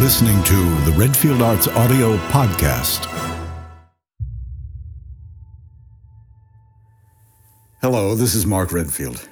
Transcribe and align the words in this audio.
listening 0.00 0.42
to 0.42 0.54
the 0.84 0.94
Redfield 0.94 1.40
Arts 1.40 1.68
Audio 1.68 2.18
Podcast. 2.28 3.06
Hello, 7.80 8.14
this 8.14 8.34
is 8.34 8.44
Mark 8.44 8.72
Redfield. 8.72 9.26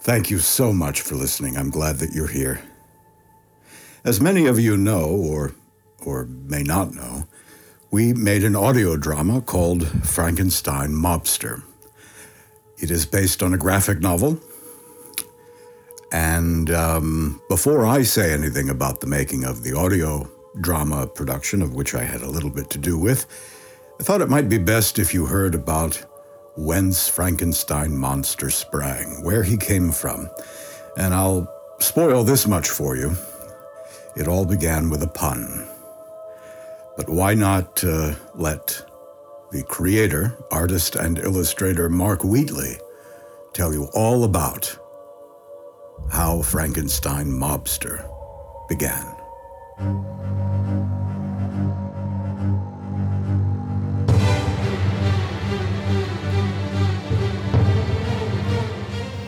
Thank 0.00 0.30
you 0.30 0.38
so 0.38 0.72
much 0.72 1.02
for 1.02 1.16
listening. 1.16 1.58
I'm 1.58 1.68
glad 1.68 1.98
that 1.98 2.12
you're 2.12 2.28
here. 2.28 2.62
As 4.04 4.22
many 4.22 4.46
of 4.46 4.58
you 4.58 4.76
know, 4.76 5.04
or, 5.04 5.52
or 6.04 6.24
may 6.24 6.62
not 6.62 6.94
know, 6.94 7.28
we 7.90 8.14
made 8.14 8.44
an 8.44 8.56
audio 8.56 8.96
drama 8.96 9.42
called 9.42 9.86
Frankenstein 10.02 10.92
Mobster. 10.92 11.62
It 12.78 12.90
is 12.90 13.04
based 13.04 13.42
on 13.42 13.52
a 13.52 13.58
graphic 13.58 14.00
novel 14.00 14.40
and 16.12 16.70
um, 16.70 17.42
before 17.48 17.86
I 17.86 18.02
say 18.02 18.32
anything 18.32 18.68
about 18.68 19.00
the 19.00 19.06
making 19.06 19.44
of 19.44 19.62
the 19.62 19.74
audio 19.76 20.30
drama 20.60 21.06
production, 21.06 21.62
of 21.62 21.74
which 21.74 21.94
I 21.94 22.04
had 22.04 22.20
a 22.20 22.28
little 22.28 22.50
bit 22.50 22.68
to 22.70 22.78
do 22.78 22.98
with, 22.98 23.26
I 23.98 24.02
thought 24.02 24.20
it 24.20 24.28
might 24.28 24.50
be 24.50 24.58
best 24.58 24.98
if 24.98 25.14
you 25.14 25.24
heard 25.24 25.54
about 25.54 26.04
whence 26.54 27.08
Frankenstein 27.08 27.92
Mobster 27.92 28.52
sprang, 28.52 29.24
where 29.24 29.42
he 29.42 29.56
came 29.56 29.90
from. 29.90 30.28
And 30.98 31.14
I'll 31.14 31.50
spoil 31.78 32.24
this 32.24 32.46
much 32.46 32.68
for 32.68 32.94
you. 32.94 33.16
It 34.14 34.28
all 34.28 34.44
began 34.44 34.90
with 34.90 35.02
a 35.02 35.08
pun. 35.08 35.66
But 36.98 37.08
why 37.08 37.32
not 37.32 37.82
uh, 37.82 38.14
let 38.34 38.84
the 39.50 39.62
creator, 39.62 40.36
artist, 40.50 40.94
and 40.94 41.18
illustrator 41.18 41.88
Mark 41.88 42.22
Wheatley 42.22 42.76
tell 43.54 43.72
you 43.72 43.88
all 43.94 44.24
about 44.24 44.76
how 46.10 46.42
Frankenstein 46.42 47.26
Mobster 47.26 48.08
began. 48.68 49.06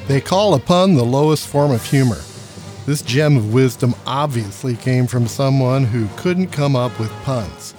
They 0.06 0.20
call 0.20 0.55
a 0.55 0.61
pun 0.61 0.95
the 0.95 1.05
lowest 1.05 1.48
form 1.48 1.70
of 1.70 1.83
humor. 1.84 2.20
This 2.86 3.00
gem 3.00 3.39
of 3.39 3.55
wisdom 3.55 3.95
obviously 4.06 4.77
came 4.77 5.06
from 5.06 5.27
someone 5.27 5.84
who 5.84 6.08
couldn't 6.17 6.48
come 6.48 6.77
up 6.77 6.98
with 6.98 7.11
puns. 7.22 7.75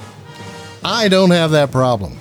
I 0.83 1.07
don't 1.07 1.29
have 1.29 1.51
that 1.51 1.71
problem. 1.71 2.13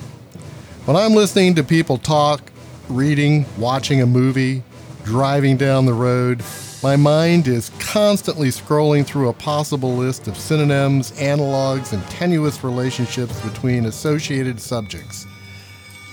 When 0.85 0.95
I'm 0.95 1.13
listening 1.13 1.55
to 1.55 1.63
people 1.63 1.97
talk, 1.97 2.51
reading, 2.87 3.45
watching 3.57 4.01
a 4.01 4.05
movie, 4.05 4.61
driving 5.03 5.57
down 5.57 5.87
the 5.87 5.93
road, 5.93 6.43
my 6.85 6.95
mind 6.95 7.47
is 7.47 7.71
constantly 7.79 8.49
scrolling 8.49 9.03
through 9.03 9.29
a 9.29 9.33
possible 9.33 9.95
list 9.95 10.27
of 10.27 10.37
synonyms, 10.37 11.13
analogs, 11.13 11.93
and 11.93 12.07
tenuous 12.11 12.63
relationships 12.63 13.41
between 13.41 13.87
associated 13.87 14.61
subjects. 14.61 15.25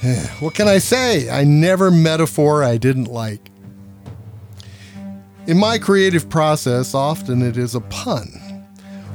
what 0.41 0.55
can 0.55 0.69
I 0.69 0.79
say? 0.79 1.29
I 1.29 1.45
never 1.45 1.91
metaphor 1.91 2.65
I 2.65 2.79
didn't 2.79 3.09
like. 3.09 3.51
In 5.47 5.59
my 5.59 5.77
creative 5.77 6.31
process, 6.31 6.95
often 6.95 7.43
it 7.43 7.59
is 7.59 7.75
a 7.75 7.81
pun, 7.83 8.67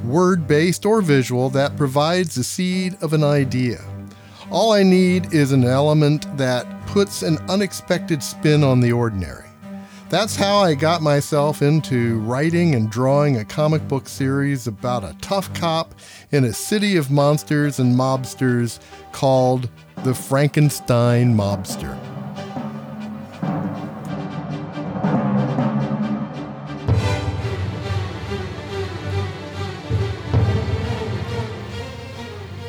word 0.04 0.46
based 0.46 0.86
or 0.86 1.02
visual, 1.02 1.50
that 1.50 1.76
provides 1.76 2.36
the 2.36 2.44
seed 2.44 2.96
of 3.02 3.12
an 3.12 3.24
idea. 3.24 3.84
All 4.52 4.70
I 4.70 4.84
need 4.84 5.34
is 5.34 5.50
an 5.50 5.64
element 5.64 6.24
that 6.38 6.86
puts 6.86 7.22
an 7.22 7.36
unexpected 7.48 8.22
spin 8.22 8.62
on 8.62 8.78
the 8.78 8.92
ordinary. 8.92 9.47
That's 10.10 10.36
how 10.36 10.56
I 10.56 10.74
got 10.74 11.02
myself 11.02 11.60
into 11.60 12.18
writing 12.20 12.74
and 12.74 12.90
drawing 12.90 13.36
a 13.36 13.44
comic 13.44 13.86
book 13.88 14.08
series 14.08 14.66
about 14.66 15.04
a 15.04 15.14
tough 15.20 15.52
cop 15.52 15.94
in 16.30 16.44
a 16.44 16.52
city 16.54 16.96
of 16.96 17.10
monsters 17.10 17.78
and 17.78 17.94
mobsters 17.94 18.80
called 19.12 19.68
The 20.04 20.14
Frankenstein 20.14 21.34
Mobster. 21.34 22.17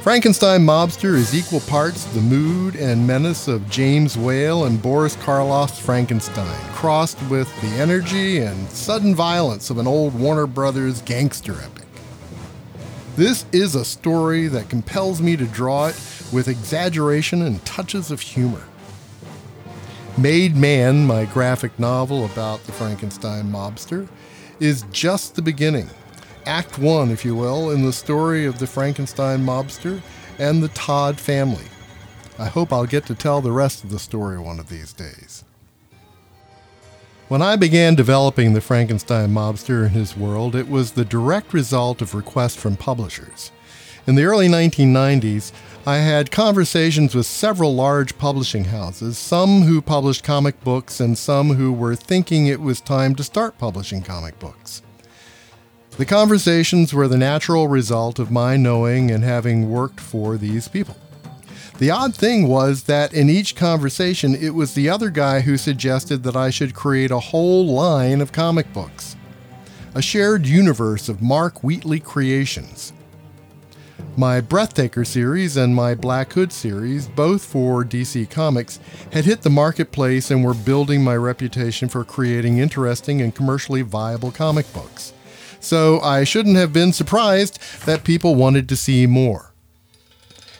Frankenstein 0.09 0.61
Mobster 0.61 1.13
is 1.13 1.35
equal 1.35 1.59
parts 1.59 2.03
the 2.05 2.19
mood 2.19 2.75
and 2.75 3.05
menace 3.05 3.47
of 3.47 3.69
James 3.69 4.17
Whale 4.17 4.65
and 4.65 4.81
Boris 4.81 5.15
Karloff's 5.17 5.77
Frankenstein, 5.77 6.59
crossed 6.71 7.21
with 7.29 7.47
the 7.61 7.67
energy 7.79 8.39
and 8.39 8.67
sudden 8.71 9.13
violence 9.13 9.69
of 9.69 9.77
an 9.77 9.85
old 9.85 10.15
Warner 10.15 10.47
Brothers 10.47 11.03
gangster 11.03 11.61
epic. 11.61 11.85
This 13.17 13.45
is 13.51 13.75
a 13.75 13.85
story 13.85 14.47
that 14.47 14.67
compels 14.67 15.21
me 15.21 15.37
to 15.37 15.45
draw 15.45 15.89
it 15.89 16.01
with 16.33 16.47
exaggeration 16.47 17.43
and 17.43 17.63
touches 17.63 18.09
of 18.09 18.19
humor. 18.19 18.63
Made 20.17 20.55
Man, 20.55 21.05
my 21.05 21.25
graphic 21.25 21.77
novel 21.77 22.25
about 22.25 22.63
the 22.63 22.71
Frankenstein 22.71 23.51
mobster, 23.51 24.07
is 24.59 24.85
just 24.91 25.35
the 25.35 25.43
beginning 25.43 25.87
act 26.49 26.79
one, 26.79 27.11
if 27.11 27.23
you 27.23 27.35
will, 27.35 27.69
in 27.69 27.85
the 27.85 27.93
story 27.93 28.43
of 28.43 28.57
the 28.57 28.65
Frankenstein 28.65 29.45
mobster 29.45 30.01
and 30.39 30.63
the 30.63 30.69
Todd 30.69 31.19
family. 31.19 31.65
I 32.39 32.47
hope 32.47 32.73
I'll 32.73 32.87
get 32.87 33.05
to 33.05 33.13
tell 33.13 33.39
the 33.39 33.51
rest 33.51 33.83
of 33.83 33.91
the 33.91 33.99
story 33.99 34.39
one 34.39 34.59
of 34.59 34.67
these 34.67 34.91
days. 34.91 35.43
When 37.27 37.43
I 37.43 37.55
began 37.55 37.93
developing 37.93 38.53
the 38.53 38.61
Frankenstein 38.61 39.29
mobster 39.29 39.85
and 39.85 39.91
his 39.91 40.17
world, 40.17 40.55
it 40.55 40.67
was 40.67 40.93
the 40.93 41.05
direct 41.05 41.53
result 41.53 42.01
of 42.01 42.15
requests 42.15 42.55
from 42.55 42.75
publishers. 42.75 43.51
In 44.07 44.15
the 44.15 44.23
early 44.23 44.47
1990s, 44.47 45.51
I 45.85 45.97
had 45.97 46.31
conversations 46.31 47.13
with 47.13 47.27
several 47.27 47.75
large 47.75 48.17
publishing 48.17 48.65
houses, 48.65 49.19
some 49.19 49.61
who 49.61 49.83
published 49.83 50.23
comic 50.23 50.63
books 50.63 50.99
and 50.99 51.15
some 51.15 51.49
who 51.49 51.71
were 51.71 51.95
thinking 51.95 52.47
it 52.47 52.59
was 52.59 52.81
time 52.81 53.13
to 53.15 53.23
start 53.23 53.59
publishing 53.59 54.01
comic 54.01 54.39
books. 54.39 54.81
The 55.99 56.05
conversations 56.05 56.93
were 56.93 57.09
the 57.09 57.17
natural 57.17 57.67
result 57.67 58.19
of 58.19 58.31
my 58.31 58.55
knowing 58.55 59.11
and 59.11 59.21
having 59.21 59.69
worked 59.69 59.99
for 59.99 60.37
these 60.37 60.69
people. 60.69 60.95
The 61.77 61.91
odd 61.91 62.15
thing 62.15 62.47
was 62.47 62.83
that 62.83 63.13
in 63.13 63.29
each 63.29 63.53
conversation, 63.53 64.33
it 64.33 64.51
was 64.51 64.73
the 64.73 64.87
other 64.87 65.09
guy 65.09 65.41
who 65.41 65.57
suggested 65.57 66.23
that 66.23 66.37
I 66.37 66.51
should 66.51 66.73
create 66.73 67.11
a 67.11 67.19
whole 67.19 67.67
line 67.67 68.21
of 68.21 68.31
comic 68.31 68.71
books, 68.71 69.17
a 69.93 70.01
shared 70.01 70.45
universe 70.47 71.09
of 71.09 71.21
Mark 71.21 71.65
Wheatley 71.65 71.99
creations. 71.99 72.93
My 74.15 74.39
Breathtaker 74.39 75.05
series 75.05 75.57
and 75.57 75.75
my 75.75 75.95
Black 75.95 76.31
Hood 76.31 76.53
series, 76.53 77.09
both 77.09 77.43
for 77.43 77.83
DC 77.83 78.29
Comics, 78.29 78.79
had 79.11 79.25
hit 79.25 79.41
the 79.41 79.49
marketplace 79.49 80.31
and 80.31 80.45
were 80.45 80.53
building 80.53 81.03
my 81.03 81.17
reputation 81.17 81.89
for 81.89 82.05
creating 82.05 82.57
interesting 82.57 83.21
and 83.21 83.35
commercially 83.35 83.81
viable 83.81 84.31
comic 84.31 84.71
books 84.71 85.11
so 85.59 85.99
I 86.01 86.23
shouldn't 86.23 86.55
have 86.55 86.73
been 86.73 86.93
surprised 86.93 87.59
that 87.85 88.03
people 88.03 88.35
wanted 88.35 88.69
to 88.69 88.75
see 88.75 89.05
more. 89.05 89.53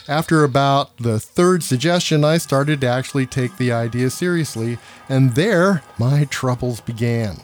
After 0.07 0.43
about 0.43 0.97
the 0.97 1.19
third 1.19 1.61
suggestion, 1.61 2.23
I 2.23 2.39
started 2.39 2.81
to 2.81 2.87
actually 2.87 3.27
take 3.27 3.57
the 3.57 3.71
idea 3.71 4.09
seriously, 4.09 4.79
and 5.07 5.35
there 5.35 5.83
my 5.99 6.25
troubles 6.25 6.81
began. 6.81 7.41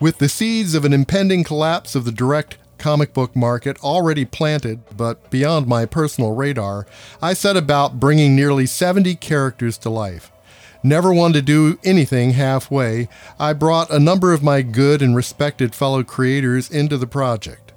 With 0.00 0.16
the 0.16 0.30
seeds 0.30 0.74
of 0.74 0.86
an 0.86 0.94
impending 0.94 1.44
collapse 1.44 1.94
of 1.94 2.06
the 2.06 2.12
direct 2.12 2.56
comic 2.78 3.12
book 3.12 3.36
market 3.36 3.78
already 3.84 4.24
planted, 4.24 4.80
but 4.96 5.30
beyond 5.30 5.66
my 5.66 5.84
personal 5.84 6.34
radar, 6.34 6.86
I 7.20 7.34
set 7.34 7.54
about 7.54 8.00
bringing 8.00 8.34
nearly 8.34 8.64
70 8.64 9.14
characters 9.16 9.76
to 9.78 9.90
life 9.90 10.32
never 10.82 11.12
one 11.12 11.32
to 11.32 11.42
do 11.42 11.78
anything 11.84 12.32
halfway, 12.32 13.08
I 13.38 13.52
brought 13.52 13.90
a 13.90 13.98
number 13.98 14.32
of 14.32 14.42
my 14.42 14.62
good 14.62 15.02
and 15.02 15.14
respected 15.14 15.74
fellow 15.74 16.02
creators 16.02 16.70
into 16.70 16.96
the 16.96 17.06
project. 17.06 17.72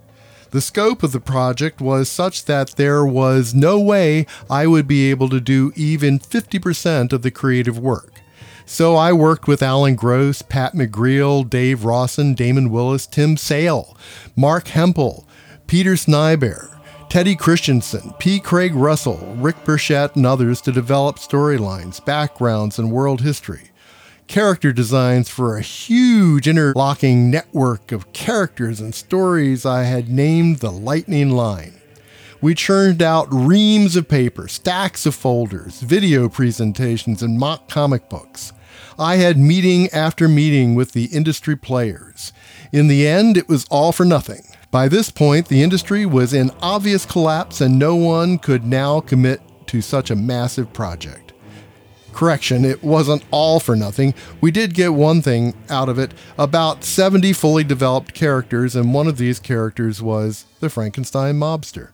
The 0.52 0.62
scope 0.62 1.02
of 1.02 1.12
the 1.12 1.20
project 1.20 1.82
was 1.82 2.10
such 2.10 2.46
that 2.46 2.76
there 2.76 3.06
was 3.06 3.56
no 3.56 3.80
way 3.80 4.28
I 4.50 4.68
would 4.68 4.88
be 4.88 5.10
able 5.10 5.30
to 5.30 5.40
do 5.40 5.74
even 5.76 6.20
50% 6.20 7.12
of 7.12 7.24
the 7.24 7.32
creative 7.32 7.80
work. 7.80 8.22
So 8.66 8.96
I 8.96 9.14
worked 9.14 9.48
with 9.48 9.64
Alan 9.64 9.96
Gross, 9.96 10.42
Pat 10.42 10.74
McGreal, 10.74 11.50
Dave 11.50 11.84
Rawson, 11.86 12.34
Damon 12.34 12.70
Willis, 12.70 13.08
Tim 13.08 13.36
Sale, 13.36 13.98
Marc 14.36 14.68
Hempel, 14.70 15.28
Peter 15.68 15.94
Snejbjerg, 15.94 16.73
Teddy 17.14 17.36
Kristiansen, 17.36 18.18
P. 18.18 18.40
Craig 18.40 18.74
Russell, 18.74 19.36
Rick 19.38 19.58
Burchett, 19.66 20.16
and 20.16 20.26
others 20.26 20.62
to 20.62 20.72
develop 20.72 21.18
storylines, 21.18 22.04
backgrounds, 22.04 22.80
and 22.80 22.92
world 22.92 23.22
history. 23.22 23.70
Character 24.26 24.74
designs 24.74 25.30
for 25.30 25.56
a 25.56 25.62
huge 25.62 26.48
interlocking 26.48 27.30
network 27.30 27.92
of 27.92 28.12
characters 28.14 28.80
and 28.80 28.96
stories 28.96 29.64
I 29.64 29.84
had 29.84 30.10
named 30.10 30.58
the 30.58 30.72
Lightning 30.72 31.30
Line. 31.30 31.76
We 32.42 32.56
churned 32.56 33.04
out 33.04 33.28
reams 33.30 33.96
of 33.96 34.10
paper, 34.10 34.48
stacks 34.48 35.06
of 35.06 35.14
folders, 35.14 35.82
video 35.82 36.28
presentations, 36.30 37.22
and 37.22 37.38
mock 37.38 37.70
comic 37.70 38.10
books. 38.10 38.54
I 38.98 39.18
had 39.18 39.38
meeting 39.38 39.88
after 39.90 40.28
meeting 40.28 40.74
with 40.74 40.94
the 40.94 41.06
industry 41.06 41.58
players. 41.58 42.34
In 42.72 42.88
the 42.88 43.08
end, 43.08 43.38
it 43.38 43.48
was 43.48 43.68
all 43.70 43.92
for 43.92 44.04
nothing 44.04 44.42
By 44.74 44.88
this 44.88 45.12
point, 45.12 45.50
the 45.50 45.62
industry 45.62 46.04
was 46.04 46.34
in 46.34 46.50
obvious 46.60 47.06
collapse 47.06 47.62
and 47.62 47.78
no 47.78 47.94
one 47.96 48.40
could 48.40 48.66
now 48.66 49.02
commit 49.02 49.40
to 49.68 49.84
such 49.84 50.10
a 50.10 50.16
massive 50.16 50.74
project. 50.74 51.32
Correction, 52.12 52.66
it 52.66 52.84
wasn't 52.84 53.24
all 53.30 53.60
for 53.60 53.76
nothing. 53.76 54.16
We 54.42 54.50
did 54.50 54.74
get 54.74 54.96
one 54.96 55.22
thing 55.22 55.54
out 55.70 55.90
of 55.90 56.00
it 56.00 56.12
about 56.40 56.84
70 56.84 57.34
fully 57.34 57.64
developed 57.64 58.16
characters, 58.16 58.76
and 58.76 58.96
one 58.96 59.06
of 59.06 59.18
these 59.18 59.40
characters 59.40 60.02
was 60.02 60.46
the 60.60 60.72
Frankenstein 60.72 61.36
mobster. 61.36 61.90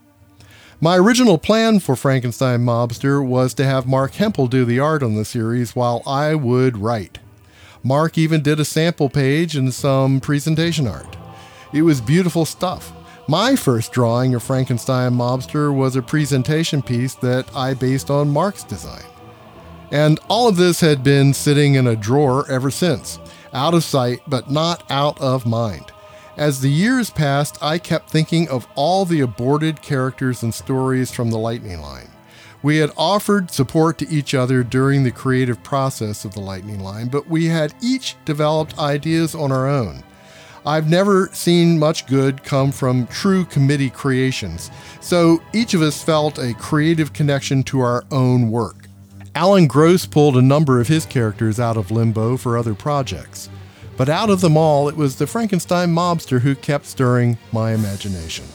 My 0.80 0.96
original 0.96 1.38
plan 1.38 1.82
for 1.82 1.98
Frankenstein 1.98 2.62
Mobster 2.62 3.22
was 3.22 3.54
to 3.56 3.66
have 3.66 3.88
Marc 3.88 4.14
Hempel 4.14 4.48
do 4.48 4.64
the 4.64 4.80
art 4.80 5.04
on 5.04 5.16
the 5.16 5.26
series 5.26 5.76
while 5.76 6.02
I 6.08 6.34
would 6.34 6.78
write. 6.78 7.20
Marc 7.84 8.18
even 8.18 8.42
did 8.42 8.58
a 8.58 8.64
sample 8.64 9.10
page 9.10 9.58
and 9.58 9.74
some 9.74 10.22
presentation 10.22 10.88
art. 10.88 11.18
It 11.72 11.84
was 11.84 12.02
beautiful 12.02 12.46
stuff. 12.46 12.92
My 13.28 13.56
first 13.56 13.92
drawing 13.92 14.34
of 14.34 14.42
Frankenstein 14.42 15.14
Mobster 15.14 15.74
was 15.74 15.96
a 15.96 16.02
presentation 16.02 16.82
piece 16.82 17.14
that 17.16 17.56
I 17.56 17.76
based 17.76 18.10
on 18.10 18.32
Marc's 18.32 18.64
design. 18.64 19.04
And 19.92 20.20
all 20.30 20.48
of 20.48 20.56
this 20.56 20.82
had 20.82 21.04
been 21.04 21.34
sitting 21.34 21.76
in 21.76 21.86
a 21.86 21.96
drawer 21.96 22.50
ever 22.50 22.72
since, 22.72 23.20
out 23.54 23.76
of 23.76 23.84
sight 23.84 24.22
but 24.28 24.50
not 24.50 24.84
out 24.90 25.20
of 25.22 25.46
mind. 25.46 25.92
As 26.38 26.62
the 26.62 26.72
years 26.72 27.10
passed, 27.10 27.62
I 27.62 27.78
kept 27.78 28.10
thinking 28.10 28.48
of 28.50 28.68
all 28.74 29.06
the 29.06 29.22
aborted 29.22 29.82
characters 29.82 30.42
and 30.42 30.54
stories 30.54 31.12
from 31.12 31.30
the 31.30 31.38
Lightning 31.38 31.82
Line. 31.82 32.10
We 32.64 32.78
had 32.78 32.92
offered 32.98 33.52
support 33.52 33.98
to 34.00 34.10
each 34.10 34.34
other 34.34 34.64
during 34.64 35.04
the 35.04 35.12
creative 35.12 35.62
process 35.64 36.26
of 36.26 36.34
the 36.34 36.40
Lightning 36.40 36.80
Line, 36.80 37.10
but 37.10 37.28
we 37.28 37.46
had 37.46 37.76
each 37.82 38.16
developed 38.26 38.80
ideas 38.80 39.36
on 39.36 39.52
our 39.52 39.68
own. 39.68 40.04
I've 40.66 40.90
never 40.90 41.30
seen 41.34 41.80
much 41.80 42.06
good 42.08 42.44
come 42.44 42.72
from 42.72 43.08
true 43.08 43.46
committee 43.46 43.90
creations, 43.90 44.70
so 45.00 45.42
each 45.54 45.74
of 45.74 45.82
us 45.82 46.04
felt 46.04 46.38
a 46.38 46.54
creative 46.56 47.14
connection 47.14 47.64
to 47.64 47.80
our 47.80 48.04
own 48.12 48.52
work. 48.52 48.88
Alan 49.36 49.68
Gross 49.68 50.06
pulled 50.06 50.36
a 50.36 50.42
number 50.42 50.82
of 50.82 50.88
his 50.88 51.06
characters 51.06 51.60
out 51.60 51.78
of 51.78 51.92
limbo 51.92 52.36
for 52.36 52.58
other 52.58 52.74
projects. 52.74 53.50
But 53.96 54.10
out 54.10 54.30
of 54.30 54.42
them 54.42 54.58
all, 54.58 54.90
it 54.90 54.96
was 54.96 55.18
the 55.18 55.28
Frankenstein 55.28 55.90
mobster 55.90 56.40
who 56.40 56.56
kept 56.56 56.86
stirring 56.86 57.38
my 57.52 57.74
imagination. 57.74 58.46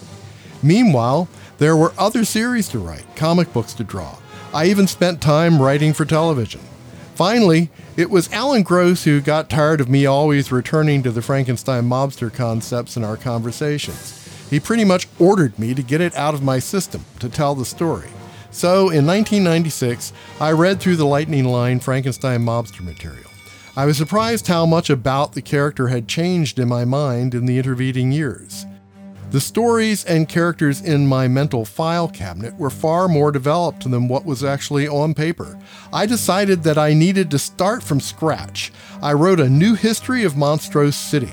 Meanwhile, 0.62 1.28
there 1.58 1.76
were 1.76 1.92
other 1.98 2.24
series 2.24 2.68
to 2.68 2.78
write, 2.78 3.04
comic 3.16 3.52
books 3.52 3.74
to 3.74 3.84
draw. 3.84 4.16
I 4.52 4.66
even 4.66 4.86
spent 4.86 5.20
time 5.20 5.60
writing 5.60 5.92
for 5.92 6.04
television. 6.04 6.60
Finally, 7.14 7.70
it 7.96 8.11
was 8.11 8.32
Alan 8.32 8.64
Gross 8.64 9.05
who 9.05 9.20
got 9.20 9.49
tired 9.49 9.81
of 9.81 9.88
me 9.88 10.05
always 10.05 10.50
returning 10.50 11.00
to 11.05 11.12
the 11.12 11.22
Frankenstein 11.22 11.84
mobster 11.84 12.32
concepts 12.32 12.96
in 12.96 13.05
our 13.05 13.16
conversations. 13.16 14.20
He 14.50 14.58
pretty 14.58 14.84
much 14.84 15.06
ordered 15.20 15.56
me 15.56 15.75
to 15.75 15.82
get 15.82 16.00
it 16.00 16.14
out 16.16 16.34
of 16.34 16.43
my 16.43 16.58
system 16.58 17.05
to 17.20 17.28
tell 17.28 17.55
the 17.55 17.64
story. 17.64 18.08
So, 18.50 18.90
in 18.90 19.06
1996, 19.06 20.12
I 20.40 20.50
read 20.52 20.81
through 20.81 20.96
the 20.96 21.06
Lightning 21.06 21.44
Line 21.44 21.78
Frankenstein 21.78 22.40
mobster 22.40 22.82
material. 22.82 23.31
I 23.76 23.87
was 23.87 23.96
surprised 23.96 24.49
how 24.49 24.66
much 24.66 24.90
about 24.90 25.32
the 25.32 25.43
character 25.43 25.88
had 25.88 26.08
changed 26.08 26.58
in 26.58 26.69
my 26.69 26.84
mind 26.84 27.34
in 27.34 27.46
the 27.46 27.58
intervening 27.58 28.11
years. 28.12 28.66
The 29.34 29.40
stories 29.40 30.04
and 30.04 30.28
characters 30.28 30.81
in 30.81 31.08
my 31.08 31.26
mental 31.26 31.64
file 31.64 32.06
cabinet 32.06 32.54
were 32.54 32.70
far 32.70 33.08
more 33.08 33.32
developed 33.32 33.90
than 33.90 34.06
what 34.06 34.25
was 34.25 34.44
actually 34.44 34.86
on 34.86 35.12
paper. 35.12 35.58
I 35.92 36.06
decided 36.06 36.62
that 36.62 36.78
I 36.78 36.94
needed 36.94 37.32
to 37.32 37.40
start 37.40 37.82
from 37.82 37.98
scratch. 37.98 38.70
I 39.02 39.12
wrote 39.12 39.40
a 39.40 39.50
new 39.50 39.75
history 39.75 40.22
of 40.22 40.36
Monstrose 40.36 40.94
City, 40.94 41.32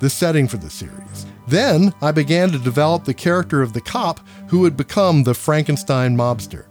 the 0.00 0.08
setting 0.08 0.48
for 0.48 0.56
the 0.56 0.70
series. 0.70 1.26
Then 1.46 1.92
I 2.00 2.12
began 2.12 2.50
to 2.50 2.58
develop 2.58 3.04
the 3.04 3.12
character 3.12 3.60
of 3.60 3.74
the 3.74 3.82
cop 3.82 4.26
who 4.48 4.60
would 4.60 4.78
become 4.78 5.24
the 5.24 5.34
Frankenstein 5.34 6.16
mobster. 6.16 6.64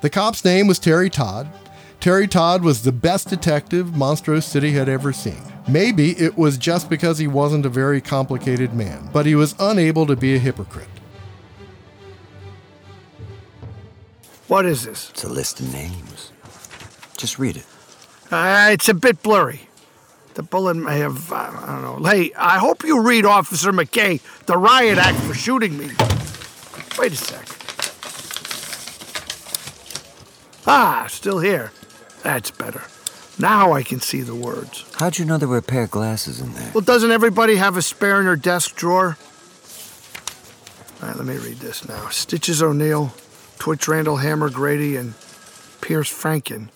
The 0.00 0.08
cop's 0.08 0.42
name 0.42 0.68
was 0.68 0.78
Terry 0.78 1.10
Todd, 1.10 1.52
Terry 2.00 2.26
Todd 2.26 2.64
was 2.64 2.82
the 2.82 2.92
best 2.92 3.28
detective 3.28 3.94
Monstrose 3.94 4.46
City 4.46 4.70
had 4.70 4.88
ever 4.88 5.12
seen. 5.12 5.51
Maybe 5.68 6.10
it 6.12 6.36
was 6.36 6.58
just 6.58 6.90
because 6.90 7.18
he 7.18 7.26
wasn't 7.26 7.64
a 7.64 7.68
very 7.68 8.00
complicated 8.00 8.74
man, 8.74 9.08
but 9.12 9.26
he 9.26 9.34
was 9.34 9.54
unable 9.58 10.06
to 10.06 10.16
be 10.16 10.34
a 10.34 10.38
hypocrite. 10.38 10.88
What 14.48 14.66
is 14.66 14.84
this? 14.84 15.10
It's 15.10 15.24
a 15.24 15.28
list 15.28 15.60
of 15.60 15.72
names. 15.72 16.32
Just 17.16 17.38
read 17.38 17.56
it. 17.56 17.66
Uh, 18.30 18.70
it's 18.72 18.88
a 18.88 18.94
bit 18.94 19.22
blurry. 19.22 19.62
The 20.34 20.42
bullet 20.42 20.74
may 20.74 20.98
have, 20.98 21.30
uh, 21.30 21.36
I 21.36 21.66
don't 21.66 22.02
know. 22.02 22.10
Hey, 22.10 22.32
I 22.36 22.58
hope 22.58 22.84
you 22.84 23.00
read 23.02 23.24
Officer 23.24 23.72
McKay, 23.72 24.20
the 24.46 24.56
riot 24.56 24.98
act 24.98 25.18
for 25.20 25.34
shooting 25.34 25.78
me. 25.78 25.90
Wait 26.98 27.12
a 27.12 27.16
sec. 27.16 27.46
Ah, 30.66 31.06
still 31.08 31.38
here. 31.38 31.70
That's 32.22 32.50
better. 32.50 32.82
Now 33.38 33.72
I 33.72 33.82
can 33.82 34.00
see 34.00 34.20
the 34.20 34.34
words. 34.34 34.84
How'd 34.96 35.18
you 35.18 35.24
know 35.24 35.38
there 35.38 35.48
were 35.48 35.56
a 35.56 35.62
pair 35.62 35.84
of 35.84 35.90
glasses 35.90 36.40
in 36.40 36.52
there? 36.54 36.70
Well, 36.74 36.82
doesn't 36.82 37.10
everybody 37.10 37.56
have 37.56 37.76
a 37.76 37.82
spare 37.82 38.20
in 38.20 38.26
their 38.26 38.36
desk 38.36 38.76
drawer? 38.76 39.16
All 41.00 41.08
right, 41.08 41.16
let 41.16 41.26
me 41.26 41.36
read 41.36 41.56
this 41.56 41.88
now. 41.88 42.08
Stitches 42.10 42.62
O'Neill, 42.62 43.12
Twitch 43.58 43.88
Randall 43.88 44.18
Hammer 44.18 44.50
Grady, 44.50 44.96
and 44.96 45.14
Pierce 45.80 46.12
Franken. 46.12 46.68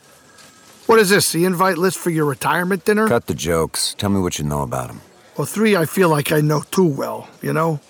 What 0.86 0.98
is 0.98 1.10
this, 1.10 1.30
the 1.32 1.44
invite 1.44 1.78
list 1.78 1.98
for 1.98 2.10
your 2.10 2.24
retirement 2.24 2.84
dinner? 2.84 3.06
Cut 3.06 3.26
the 3.26 3.34
jokes. 3.34 3.94
Tell 3.98 4.10
me 4.10 4.20
what 4.20 4.38
you 4.38 4.44
know 4.44 4.62
about 4.62 4.90
him. 4.90 5.00
Well, 5.36 5.46
three 5.46 5.76
I 5.76 5.84
feel 5.84 6.08
like 6.08 6.32
I 6.32 6.40
know 6.40 6.62
too 6.70 6.86
well, 6.86 7.28
you 7.42 7.52
know? 7.52 7.80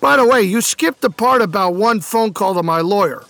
By 0.00 0.16
the 0.16 0.26
way, 0.26 0.42
you 0.42 0.60
skipped 0.60 1.00
the 1.00 1.10
part 1.10 1.42
about 1.42 1.74
one 1.74 2.00
phone 2.00 2.32
call 2.32 2.54
to 2.54 2.62
my 2.62 2.80
lawyer, 2.80 3.24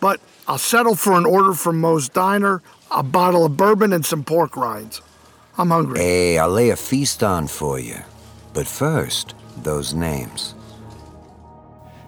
but 0.00 0.20
I'll 0.48 0.58
settle 0.58 0.96
for 0.96 1.14
an 1.14 1.26
order 1.26 1.52
from 1.52 1.80
Moe's 1.80 2.08
Diner, 2.08 2.62
a 2.90 3.02
bottle 3.02 3.44
of 3.44 3.56
bourbon, 3.56 3.92
and 3.92 4.04
some 4.04 4.24
pork 4.24 4.56
rinds. 4.56 5.00
I'm 5.58 5.70
hungry. 5.70 5.98
Hey, 5.98 6.38
I'll 6.38 6.50
lay 6.50 6.70
a 6.70 6.76
feast 6.76 7.22
on 7.22 7.46
for 7.46 7.78
you. 7.78 7.96
But 8.52 8.66
first, 8.66 9.34
those 9.62 9.94
names. 9.94 10.54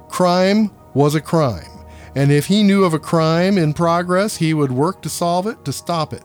Crime 0.08 0.70
was 0.94 1.14
a 1.14 1.20
crime, 1.20 1.70
and 2.14 2.30
if 2.30 2.46
he 2.46 2.62
knew 2.62 2.84
of 2.84 2.94
a 2.94 2.98
crime 2.98 3.56
in 3.56 3.72
progress, 3.72 4.36
he 4.36 4.52
would 4.52 4.72
work 4.72 5.02
to 5.02 5.08
solve 5.08 5.46
it, 5.46 5.64
to 5.64 5.72
stop 5.72 6.12
it. 6.12 6.24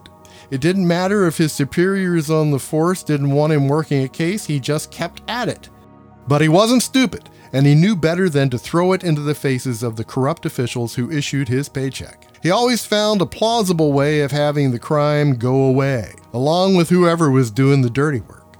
It 0.50 0.60
didn't 0.60 0.86
matter 0.86 1.26
if 1.26 1.38
his 1.38 1.52
superiors 1.52 2.30
on 2.30 2.50
the 2.50 2.58
force 2.58 3.02
didn't 3.02 3.30
want 3.30 3.52
him 3.52 3.68
working 3.68 4.02
a 4.02 4.08
case, 4.08 4.46
he 4.46 4.60
just 4.60 4.90
kept 4.90 5.22
at 5.28 5.48
it. 5.48 5.68
But 6.26 6.40
he 6.40 6.48
wasn't 6.48 6.82
stupid, 6.82 7.28
and 7.52 7.66
he 7.66 7.74
knew 7.74 7.96
better 7.96 8.28
than 8.28 8.50
to 8.50 8.58
throw 8.58 8.92
it 8.92 9.04
into 9.04 9.22
the 9.22 9.34
faces 9.34 9.82
of 9.82 9.96
the 9.96 10.04
corrupt 10.04 10.44
officials 10.44 10.94
who 10.94 11.10
issued 11.10 11.48
his 11.48 11.68
paycheck. 11.68 12.27
He 12.42 12.50
always 12.50 12.84
found 12.84 13.20
a 13.20 13.26
plausible 13.26 13.92
way 13.92 14.20
of 14.20 14.30
having 14.30 14.70
the 14.70 14.78
crime 14.78 15.34
go 15.34 15.64
away, 15.64 16.14
along 16.32 16.76
with 16.76 16.88
whoever 16.88 17.30
was 17.30 17.50
doing 17.50 17.82
the 17.82 17.90
dirty 17.90 18.20
work. 18.20 18.56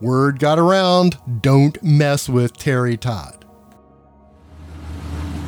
Word 0.00 0.38
got 0.38 0.58
around 0.58 1.18
don't 1.40 1.82
mess 1.82 2.28
with 2.28 2.56
Terry 2.56 2.96
Todd. 2.96 3.44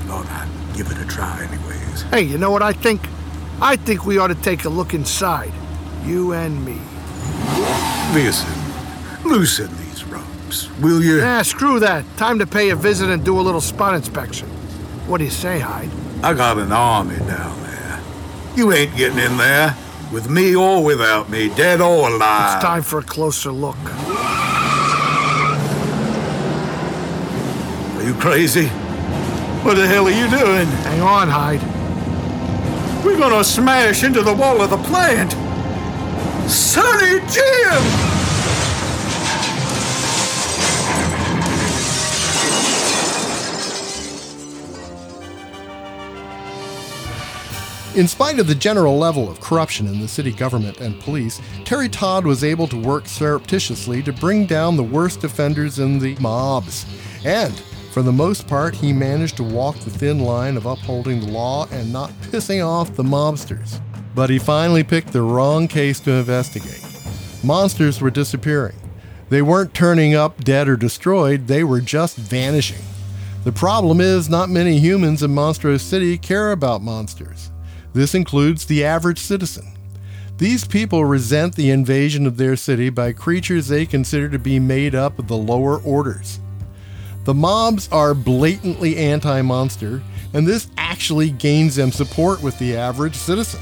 Thought 0.06 0.26
I'd 0.26 0.76
give 0.76 0.90
it 0.90 0.98
a 0.98 1.06
try, 1.06 1.44
anyways. 1.44 2.02
Hey, 2.02 2.22
you 2.22 2.38
know 2.38 2.50
what 2.50 2.62
I 2.62 2.72
think? 2.72 3.00
I 3.60 3.76
think 3.76 4.04
we 4.04 4.18
ought 4.18 4.28
to 4.28 4.34
take 4.34 4.64
a 4.64 4.68
look 4.68 4.92
inside. 4.92 5.52
You 6.04 6.32
and 6.32 6.64
me. 6.64 6.80
Listen, 8.12 8.50
loosen 9.24 9.70
these 9.76 10.02
ropes, 10.04 10.68
will 10.80 11.00
you? 11.00 11.20
Ah, 11.22 11.42
screw 11.42 11.78
that. 11.78 12.04
Time 12.16 12.40
to 12.40 12.46
pay 12.46 12.70
a 12.70 12.76
visit 12.76 13.10
and 13.10 13.24
do 13.24 13.38
a 13.38 13.42
little 13.42 13.60
spot 13.60 13.94
inspection. 13.94 14.48
What 15.06 15.18
do 15.18 15.24
you 15.24 15.30
say, 15.30 15.60
Hyde? 15.60 15.90
I 16.24 16.34
got 16.34 16.58
an 16.58 16.72
army 16.72 17.16
down 17.18 17.28
there. 17.28 17.59
You 18.60 18.72
ain't 18.72 18.94
getting 18.94 19.18
in 19.18 19.38
there, 19.38 19.74
with 20.12 20.28
me 20.28 20.54
or 20.54 20.84
without 20.84 21.30
me, 21.30 21.48
dead 21.48 21.80
or 21.80 22.10
alive. 22.10 22.56
It's 22.56 22.62
time 22.62 22.82
for 22.82 22.98
a 22.98 23.02
closer 23.02 23.50
look. 23.50 23.78
Are 27.96 28.02
you 28.06 28.12
crazy? 28.20 28.66
What 29.64 29.78
the 29.78 29.86
hell 29.86 30.06
are 30.06 30.10
you 30.10 30.28
doing? 30.28 30.66
Hang 30.84 31.00
on, 31.00 31.28
Hyde. 31.28 31.62
We're 33.02 33.18
gonna 33.18 33.42
smash 33.42 34.04
into 34.04 34.20
the 34.20 34.34
wall 34.34 34.60
of 34.60 34.68
the 34.68 34.76
plant. 34.76 35.32
Sonny 36.50 37.20
Jim! 37.32 37.99
In 47.96 48.06
spite 48.06 48.38
of 48.38 48.46
the 48.46 48.54
general 48.54 48.96
level 48.96 49.28
of 49.28 49.40
corruption 49.40 49.88
in 49.88 49.98
the 49.98 50.06
city 50.06 50.30
government 50.30 50.78
and 50.78 51.00
police, 51.00 51.40
Terry 51.64 51.88
Todd 51.88 52.24
was 52.24 52.44
able 52.44 52.68
to 52.68 52.80
work 52.80 53.08
surreptitiously 53.08 54.00
to 54.04 54.12
bring 54.12 54.46
down 54.46 54.76
the 54.76 54.82
worst 54.82 55.24
offenders 55.24 55.80
in 55.80 55.98
the 55.98 56.14
mobs. 56.20 56.86
And, 57.24 57.52
for 57.90 58.02
the 58.02 58.12
most 58.12 58.46
part, 58.46 58.76
he 58.76 58.92
managed 58.92 59.36
to 59.38 59.42
walk 59.42 59.76
the 59.80 59.90
thin 59.90 60.20
line 60.20 60.56
of 60.56 60.66
upholding 60.66 61.18
the 61.18 61.32
law 61.32 61.66
and 61.72 61.92
not 61.92 62.12
pissing 62.30 62.64
off 62.64 62.94
the 62.94 63.02
mobsters. 63.02 63.80
But 64.14 64.30
he 64.30 64.38
finally 64.38 64.84
picked 64.84 65.12
the 65.12 65.22
wrong 65.22 65.66
case 65.66 65.98
to 66.00 66.12
investigate. 66.12 66.86
Monsters 67.42 68.00
were 68.00 68.10
disappearing. 68.10 68.76
They 69.30 69.42
weren't 69.42 69.74
turning 69.74 70.14
up 70.14 70.44
dead 70.44 70.68
or 70.68 70.76
destroyed, 70.76 71.48
they 71.48 71.64
were 71.64 71.80
just 71.80 72.16
vanishing. 72.16 72.84
The 73.42 73.52
problem 73.52 74.00
is, 74.00 74.28
not 74.28 74.48
many 74.48 74.78
humans 74.78 75.24
in 75.24 75.34
Monstrose 75.34 75.82
City 75.82 76.16
care 76.18 76.52
about 76.52 76.82
monsters. 76.82 77.50
This 77.92 78.14
includes 78.14 78.66
the 78.66 78.84
average 78.84 79.18
citizen. 79.18 79.72
These 80.38 80.64
people 80.64 81.04
resent 81.04 81.54
the 81.54 81.70
invasion 81.70 82.26
of 82.26 82.36
their 82.36 82.56
city 82.56 82.88
by 82.88 83.12
creatures 83.12 83.68
they 83.68 83.84
consider 83.84 84.28
to 84.30 84.38
be 84.38 84.58
made 84.58 84.94
up 84.94 85.18
of 85.18 85.28
the 85.28 85.36
lower 85.36 85.78
orders. 85.82 86.40
The 87.24 87.34
mobs 87.34 87.88
are 87.92 88.14
blatantly 88.14 88.96
anti 88.96 89.42
monster, 89.42 90.02
and 90.32 90.46
this 90.46 90.68
actually 90.78 91.30
gains 91.30 91.76
them 91.76 91.92
support 91.92 92.42
with 92.42 92.58
the 92.58 92.76
average 92.76 93.16
citizen. 93.16 93.60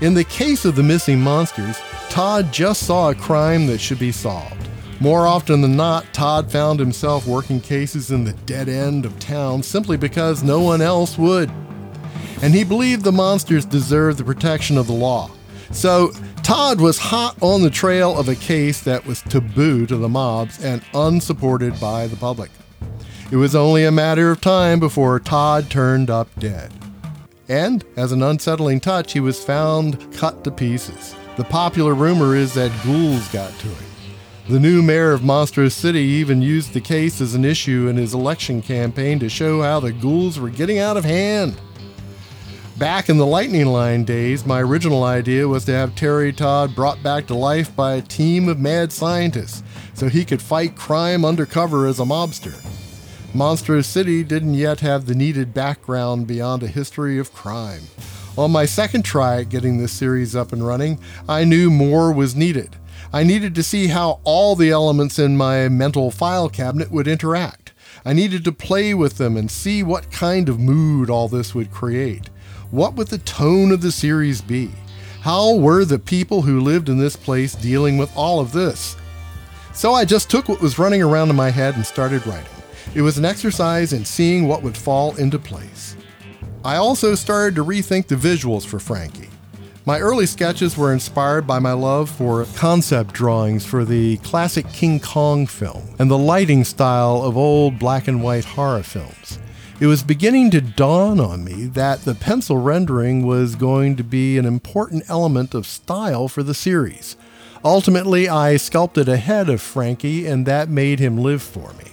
In 0.00 0.14
the 0.14 0.24
case 0.24 0.64
of 0.64 0.74
the 0.74 0.82
missing 0.82 1.20
monsters, 1.20 1.80
Todd 2.08 2.52
just 2.52 2.84
saw 2.84 3.10
a 3.10 3.14
crime 3.14 3.66
that 3.68 3.80
should 3.80 4.00
be 4.00 4.10
solved. 4.10 4.68
More 5.00 5.26
often 5.26 5.60
than 5.60 5.76
not, 5.76 6.12
Todd 6.12 6.50
found 6.50 6.80
himself 6.80 7.26
working 7.26 7.60
cases 7.60 8.10
in 8.10 8.24
the 8.24 8.32
dead 8.46 8.68
end 8.68 9.04
of 9.04 9.18
town 9.18 9.62
simply 9.62 9.96
because 9.96 10.42
no 10.42 10.60
one 10.60 10.80
else 10.80 11.16
would. 11.18 11.50
And 12.42 12.54
he 12.54 12.64
believed 12.64 13.04
the 13.04 13.12
monsters 13.12 13.64
deserved 13.64 14.18
the 14.18 14.24
protection 14.24 14.78
of 14.78 14.86
the 14.86 14.92
law. 14.92 15.30
So, 15.70 16.12
Todd 16.42 16.80
was 16.80 16.98
hot 16.98 17.36
on 17.40 17.62
the 17.62 17.70
trail 17.70 18.18
of 18.18 18.28
a 18.28 18.34
case 18.34 18.82
that 18.82 19.06
was 19.06 19.22
taboo 19.22 19.86
to 19.86 19.96
the 19.96 20.08
mobs 20.08 20.62
and 20.62 20.82
unsupported 20.92 21.80
by 21.80 22.06
the 22.06 22.16
public. 22.16 22.50
It 23.32 23.36
was 23.36 23.56
only 23.56 23.84
a 23.84 23.90
matter 23.90 24.30
of 24.30 24.40
time 24.40 24.78
before 24.78 25.18
Todd 25.18 25.70
turned 25.70 26.10
up 26.10 26.28
dead. 26.38 26.72
And, 27.48 27.84
as 27.96 28.12
an 28.12 28.22
unsettling 28.22 28.80
touch, 28.80 29.12
he 29.12 29.20
was 29.20 29.42
found 29.42 30.12
cut 30.14 30.44
to 30.44 30.50
pieces. 30.50 31.14
The 31.36 31.44
popular 31.44 31.94
rumor 31.94 32.36
is 32.36 32.54
that 32.54 32.70
ghouls 32.84 33.26
got 33.28 33.50
to 33.58 33.68
him. 33.68 33.84
The 34.48 34.60
new 34.60 34.82
mayor 34.82 35.12
of 35.12 35.24
Monstrose 35.24 35.74
City 35.74 36.00
even 36.00 36.42
used 36.42 36.74
the 36.74 36.80
case 36.80 37.20
as 37.20 37.34
an 37.34 37.44
issue 37.44 37.88
in 37.88 37.96
his 37.96 38.12
election 38.12 38.60
campaign 38.60 39.18
to 39.20 39.28
show 39.30 39.62
how 39.62 39.80
the 39.80 39.92
ghouls 39.92 40.38
were 40.38 40.50
getting 40.50 40.78
out 40.78 40.98
of 40.98 41.04
hand. 41.04 41.58
Back 42.78 43.08
in 43.08 43.18
the 43.18 43.26
Lightning 43.26 43.66
Line 43.66 44.02
days, 44.02 44.44
my 44.44 44.60
original 44.60 45.04
idea 45.04 45.46
was 45.46 45.64
to 45.66 45.72
have 45.72 45.94
Terry 45.94 46.32
Todd 46.32 46.74
brought 46.74 47.00
back 47.04 47.24
to 47.28 47.34
life 47.34 47.74
by 47.76 47.94
a 47.94 48.02
team 48.02 48.48
of 48.48 48.58
mad 48.58 48.92
scientists 48.92 49.62
so 49.94 50.08
he 50.08 50.24
could 50.24 50.42
fight 50.42 50.74
crime 50.74 51.24
undercover 51.24 51.86
as 51.86 52.00
a 52.00 52.04
mobster. 52.04 52.60
Monstrose 53.32 53.86
City 53.86 54.24
didn't 54.24 54.54
yet 54.54 54.80
have 54.80 55.06
the 55.06 55.14
needed 55.14 55.54
background 55.54 56.26
beyond 56.26 56.64
a 56.64 56.66
history 56.66 57.16
of 57.16 57.32
crime. 57.32 57.82
On 58.36 58.50
my 58.50 58.66
second 58.66 59.04
try 59.04 59.42
at 59.42 59.50
getting 59.50 59.78
this 59.78 59.92
series 59.92 60.34
up 60.34 60.52
and 60.52 60.66
running, 60.66 60.98
I 61.28 61.44
knew 61.44 61.70
more 61.70 62.12
was 62.12 62.34
needed. 62.34 62.74
I 63.12 63.22
needed 63.22 63.54
to 63.54 63.62
see 63.62 63.86
how 63.86 64.18
all 64.24 64.56
the 64.56 64.70
elements 64.70 65.20
in 65.20 65.36
my 65.36 65.68
mental 65.68 66.10
file 66.10 66.48
cabinet 66.48 66.90
would 66.90 67.06
interact. 67.06 67.72
I 68.04 68.14
needed 68.14 68.42
to 68.44 68.52
play 68.52 68.94
with 68.94 69.18
them 69.18 69.36
and 69.36 69.48
see 69.48 69.84
what 69.84 70.10
kind 70.10 70.48
of 70.48 70.58
mood 70.58 71.08
all 71.08 71.28
this 71.28 71.54
would 71.54 71.70
create. 71.70 72.30
What 72.74 72.96
would 72.96 73.06
the 73.06 73.18
tone 73.18 73.70
of 73.70 73.82
the 73.82 73.92
series 73.92 74.42
be? 74.42 74.68
How 75.20 75.54
were 75.54 75.84
the 75.84 75.96
people 75.96 76.42
who 76.42 76.58
lived 76.58 76.88
in 76.88 76.98
this 76.98 77.14
place 77.14 77.54
dealing 77.54 77.98
with 77.98 78.10
all 78.16 78.40
of 78.40 78.50
this? 78.50 78.96
So 79.72 79.94
I 79.94 80.04
just 80.04 80.28
took 80.28 80.48
what 80.48 80.60
was 80.60 80.76
running 80.76 81.00
around 81.00 81.30
in 81.30 81.36
my 81.36 81.50
head 81.50 81.76
and 81.76 81.86
started 81.86 82.26
writing. 82.26 82.50
It 82.92 83.02
was 83.02 83.16
an 83.16 83.24
exercise 83.24 83.92
in 83.92 84.04
seeing 84.04 84.48
what 84.48 84.64
would 84.64 84.76
fall 84.76 85.14
into 85.14 85.38
place. 85.38 85.96
I 86.64 86.74
also 86.74 87.14
started 87.14 87.54
to 87.54 87.64
rethink 87.64 88.08
the 88.08 88.16
visuals 88.16 88.66
for 88.66 88.80
Frankie. 88.80 89.30
My 89.86 90.00
early 90.00 90.26
sketches 90.26 90.76
were 90.76 90.92
inspired 90.92 91.46
by 91.46 91.60
my 91.60 91.74
love 91.74 92.10
for 92.10 92.44
concept 92.56 93.14
drawings 93.14 93.64
for 93.64 93.84
the 93.84 94.16
classic 94.16 94.68
King 94.72 94.98
Kong 94.98 95.46
film 95.46 95.94
and 96.00 96.10
the 96.10 96.18
lighting 96.18 96.64
style 96.64 97.22
of 97.22 97.36
old 97.36 97.78
black 97.78 98.08
and 98.08 98.20
white 98.20 98.44
horror 98.44 98.82
films. 98.82 99.38
It 99.80 99.86
was 99.86 100.04
beginning 100.04 100.52
to 100.52 100.60
dawn 100.60 101.18
on 101.18 101.42
me 101.42 101.64
that 101.66 102.02
the 102.02 102.14
pencil 102.14 102.58
rendering 102.58 103.26
was 103.26 103.56
going 103.56 103.96
to 103.96 104.04
be 104.04 104.38
an 104.38 104.46
important 104.46 105.02
element 105.08 105.52
of 105.52 105.66
style 105.66 106.28
for 106.28 106.44
the 106.44 106.54
series. 106.54 107.16
Ultimately, 107.64 108.28
I 108.28 108.56
sculpted 108.56 109.08
a 109.08 109.16
head 109.16 109.50
of 109.50 109.60
Frankie, 109.60 110.26
and 110.26 110.46
that 110.46 110.68
made 110.68 111.00
him 111.00 111.18
live 111.18 111.42
for 111.42 111.72
me. 111.72 111.90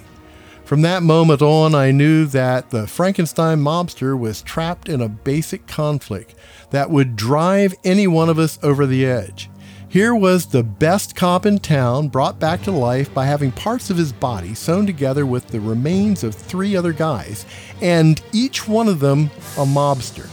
From 0.63 0.83
that 0.83 1.01
moment 1.01 1.41
on, 1.41 1.73
I 1.73 1.89
knew 1.89 2.25
that 2.27 2.69
the 2.69 2.85
Frankenstein 2.85 3.59
mobster 3.59 4.17
was 4.17 4.43
trapped 4.43 4.88
in 4.88 5.01
a 5.01 5.09
basic 5.09 5.65
conflict 5.65 6.35
that 6.69 6.91
would 6.91 7.15
drive 7.15 7.73
any 7.83 8.05
one 8.05 8.29
of 8.29 8.38
us 8.38 8.59
over 8.61 8.85
the 8.85 9.07
edge. 9.07 9.50
Here 9.91 10.15
was 10.15 10.45
the 10.45 10.63
best 10.63 11.17
cop 11.17 11.45
in 11.45 11.60
town 11.60 12.07
brought 12.07 12.39
back 12.39 12.62
to 12.62 12.71
life 12.71 13.13
by 13.13 13.25
having 13.25 13.51
parts 13.51 13.89
of 13.89 13.98
his 13.98 14.13
body 14.13 14.53
sewn 14.53 14.86
together 14.86 15.25
with 15.25 15.48
the 15.48 15.60
remains 15.60 16.24
of 16.24 16.33
three 16.33 16.77
other 16.77 16.93
guys, 16.93 17.45
and 17.81 18.21
each 18.31 18.69
one 18.69 18.88
of 18.88 19.01
them 19.01 19.31
a 19.57 19.65
mobster. 19.65 20.27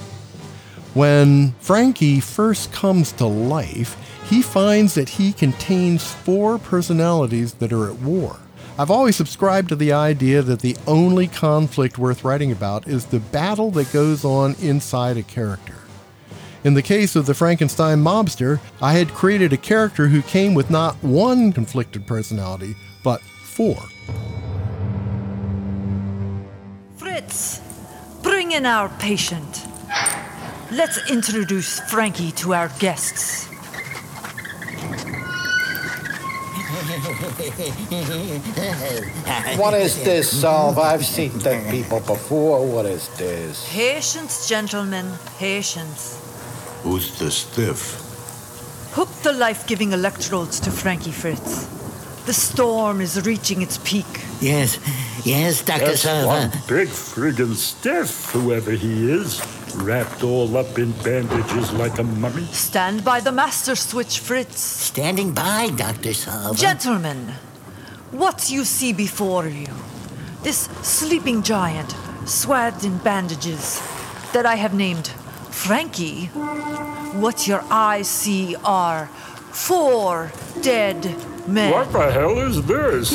When 0.94 1.54
Frankie 1.58 2.20
first 2.20 2.70
comes 2.70 3.10
to 3.14 3.26
life, 3.26 3.96
he 4.30 4.42
finds 4.42 4.94
that 4.94 5.08
he 5.08 5.32
contains 5.32 6.06
four 6.06 6.60
personalities 6.60 7.54
that 7.54 7.72
are 7.72 7.90
at 7.90 7.98
war. 7.98 8.36
I've 8.78 8.92
always 8.92 9.16
subscribed 9.16 9.70
to 9.70 9.76
the 9.76 9.92
idea 9.92 10.40
that 10.40 10.60
the 10.60 10.76
only 10.86 11.26
conflict 11.26 11.98
worth 11.98 12.22
writing 12.22 12.52
about 12.52 12.86
is 12.86 13.06
the 13.06 13.18
battle 13.18 13.72
that 13.72 13.92
goes 13.92 14.24
on 14.24 14.54
inside 14.60 15.16
a 15.16 15.24
character. 15.24 15.67
In 16.68 16.74
the 16.74 16.82
case 16.82 17.16
of 17.16 17.24
the 17.24 17.32
Frankenstein 17.32 18.04
mobster, 18.04 18.60
I 18.82 18.92
had 18.92 19.14
created 19.14 19.54
a 19.54 19.56
character 19.56 20.08
who 20.08 20.20
came 20.20 20.52
with 20.52 20.68
not 20.68 21.02
one 21.02 21.50
conflicted 21.50 22.06
personality, 22.06 22.76
but 23.02 23.22
four. 23.22 23.76
Fritz, 26.98 27.62
bring 28.22 28.52
in 28.52 28.66
our 28.66 28.90
patient. 28.98 29.66
Let's 30.70 31.10
introduce 31.10 31.80
Frankie 31.88 32.32
to 32.32 32.52
our 32.52 32.68
guests. 32.78 33.48
What 39.56 39.72
is 39.72 40.04
this, 40.04 40.40
Solve? 40.40 40.78
I've 40.78 41.06
seen 41.06 41.38
dead 41.38 41.70
people 41.70 42.00
before. 42.00 42.66
What 42.66 42.84
is 42.84 43.08
this? 43.16 43.66
Patience, 43.72 44.46
gentlemen, 44.46 45.10
patience. 45.38 46.17
Who's 46.82 47.18
the 47.18 47.30
stiff? 47.30 48.04
Hook 48.92 49.08
the 49.22 49.32
life 49.32 49.66
giving 49.66 49.92
electrodes 49.92 50.60
to 50.60 50.70
Frankie 50.70 51.10
Fritz. 51.12 51.66
The 52.26 52.32
storm 52.32 53.00
is 53.00 53.24
reaching 53.26 53.62
its 53.62 53.78
peak. 53.78 54.06
Yes, 54.40 54.78
yes, 55.24 55.62
Dr. 55.64 55.86
That's 55.86 56.02
Silver. 56.02 56.26
one 56.26 56.50
big 56.68 56.88
friggin' 56.88 57.54
stiff, 57.54 58.30
whoever 58.32 58.72
he 58.72 59.10
is. 59.10 59.40
Wrapped 59.76 60.22
all 60.22 60.56
up 60.56 60.78
in 60.78 60.92
bandages 61.02 61.72
like 61.72 61.98
a 61.98 62.02
mummy. 62.02 62.44
Stand 62.52 63.04
by 63.04 63.20
the 63.20 63.32
master 63.32 63.74
switch, 63.76 64.18
Fritz. 64.20 64.60
Standing 64.60 65.32
by, 65.32 65.70
Dr. 65.76 66.12
Silver. 66.14 66.54
Gentlemen, 66.54 67.34
what 68.10 68.50
you 68.50 68.64
see 68.64 68.92
before 68.92 69.46
you, 69.46 69.66
this 70.42 70.68
sleeping 70.82 71.42
giant 71.42 71.94
swathed 72.24 72.84
in 72.84 72.98
bandages 72.98 73.80
that 74.32 74.46
I 74.46 74.56
have 74.56 74.74
named 74.74 75.10
Frankie, 75.58 76.26
what 77.20 77.48
your 77.48 77.62
eyes 77.68 78.06
see 78.08 78.54
are 78.64 79.06
four 79.52 80.30
dead 80.62 81.04
men. 81.48 81.72
What 81.72 81.92
the 81.92 82.10
hell 82.10 82.38
is 82.38 82.62
this? 82.62 83.12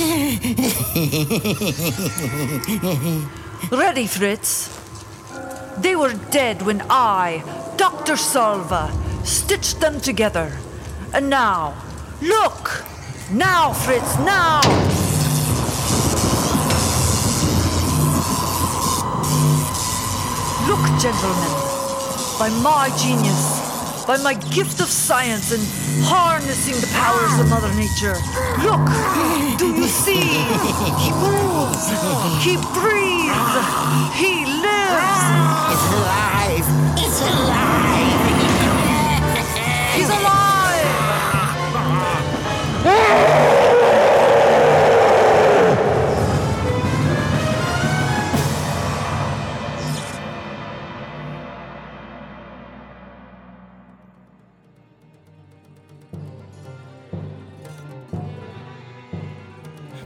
Ready, 3.71 4.05
Fritz? 4.05 4.69
They 5.79 5.95
were 5.95 6.13
dead 6.31 6.61
when 6.61 6.83
I, 6.89 7.41
Dr. 7.77 8.17
Salva, 8.17 8.91
stitched 9.23 9.79
them 9.79 10.01
together. 10.01 10.51
And 11.13 11.29
now, 11.29 11.73
look! 12.21 12.83
Now, 13.31 13.71
Fritz, 13.71 14.17
now! 14.19 14.59
Look, 20.67 21.01
gentlemen, 21.01 21.72
by 22.43 22.49
my 22.49 22.89
genius, 22.97 24.05
by 24.05 24.17
my 24.17 24.33
gift 24.53 24.81
of 24.81 24.87
science 24.89 25.53
and 25.53 25.63
harnessing 26.03 26.75
the 26.81 26.87
powers 26.87 27.39
of 27.39 27.49
Mother 27.49 27.73
Nature. 27.73 28.17
Look! 28.61 28.83
Do 29.57 29.73
you 29.73 29.87
see? 29.87 30.43
He 30.99 31.11
moves! 31.23 31.87
He 32.43 32.57
breathes! 32.75 33.55
He 34.19 34.43
lives! 34.59 35.23
It's 35.71 35.87
alive! 35.95 36.67
It's 36.97 37.21
alive! 37.21 37.62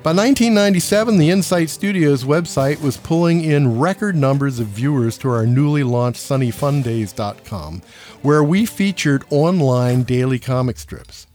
By 0.07 0.13
1997, 0.13 1.17
the 1.17 1.29
Insight 1.29 1.69
Studios 1.69 2.23
website 2.23 2.79
was 2.79 2.95
pulling 2.95 3.43
in 3.43 3.77
record 3.77 4.15
numbers 4.15 4.57
of 4.57 4.67
viewers 4.67 5.17
to 5.17 5.29
our 5.29 5.45
newly 5.45 5.83
launched 5.83 6.21
sunnyfundays.com, 6.21 7.81
where 8.21 8.41
we 8.41 8.65
featured 8.65 9.25
online 9.29 10.03
daily 10.03 10.39
comic 10.39 10.77
strips. 10.77 11.27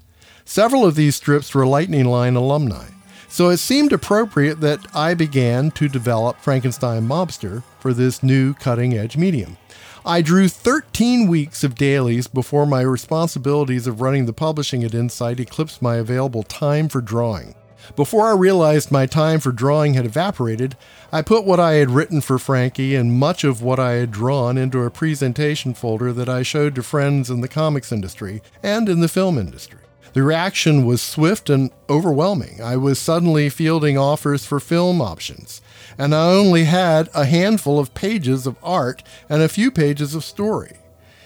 Several 0.46 0.86
of 0.86 0.94
these 0.94 1.16
strips 1.16 1.54
were 1.54 1.66
Lightning 1.66 2.06
Line 2.06 2.34
alumni, 2.34 2.86
so 3.28 3.50
it 3.50 3.58
seemed 3.58 3.92
appropriate 3.92 4.62
that 4.62 4.80
I 4.94 5.12
began 5.12 5.70
to 5.72 5.86
develop 5.86 6.40
Frankenstein 6.40 7.02
Mobster 7.02 7.62
for 7.78 7.92
this 7.92 8.22
new 8.22 8.54
cutting 8.54 8.94
edge 8.94 9.18
medium. 9.18 9.58
I 10.06 10.22
drew 10.22 10.48
13 10.48 11.28
weeks 11.28 11.62
of 11.62 11.74
dailies 11.74 12.26
before 12.26 12.64
my 12.64 12.80
responsibilities 12.80 13.86
of 13.86 14.00
running 14.00 14.24
the 14.24 14.32
publishing 14.32 14.82
at 14.82 14.94
Insight 14.94 15.40
eclipsed 15.40 15.82
my 15.82 15.96
available 15.96 16.42
time 16.42 16.88
for 16.88 17.02
drawing. 17.02 17.54
Before 17.96 18.28
I 18.28 18.32
realized 18.32 18.90
my 18.90 19.06
time 19.06 19.40
for 19.40 19.52
drawing 19.52 19.94
had 19.94 20.06
evaporated, 20.06 20.76
I 21.12 21.22
put 21.22 21.44
what 21.44 21.60
I 21.60 21.74
had 21.74 21.90
written 21.90 22.20
for 22.20 22.38
Frankie 22.38 22.94
and 22.94 23.18
much 23.18 23.44
of 23.44 23.62
what 23.62 23.78
I 23.78 23.92
had 23.92 24.10
drawn 24.10 24.56
into 24.56 24.82
a 24.82 24.90
presentation 24.90 25.74
folder 25.74 26.12
that 26.12 26.28
I 26.28 26.42
showed 26.42 26.74
to 26.76 26.82
friends 26.82 27.28
in 27.28 27.40
the 27.40 27.48
comics 27.48 27.92
industry 27.92 28.42
and 28.62 28.88
in 28.88 29.00
the 29.00 29.08
film 29.08 29.38
industry. 29.38 29.80
The 30.12 30.22
reaction 30.22 30.84
was 30.84 31.00
swift 31.00 31.48
and 31.48 31.70
overwhelming. 31.88 32.60
I 32.62 32.76
was 32.76 32.98
suddenly 32.98 33.48
fielding 33.48 33.96
offers 33.96 34.44
for 34.44 34.60
film 34.60 35.00
options, 35.00 35.62
and 35.96 36.14
I 36.14 36.26
only 36.28 36.64
had 36.64 37.08
a 37.14 37.24
handful 37.24 37.78
of 37.78 37.94
pages 37.94 38.46
of 38.46 38.56
art 38.62 39.02
and 39.30 39.40
a 39.40 39.48
few 39.48 39.70
pages 39.70 40.14
of 40.14 40.22
story. 40.22 40.76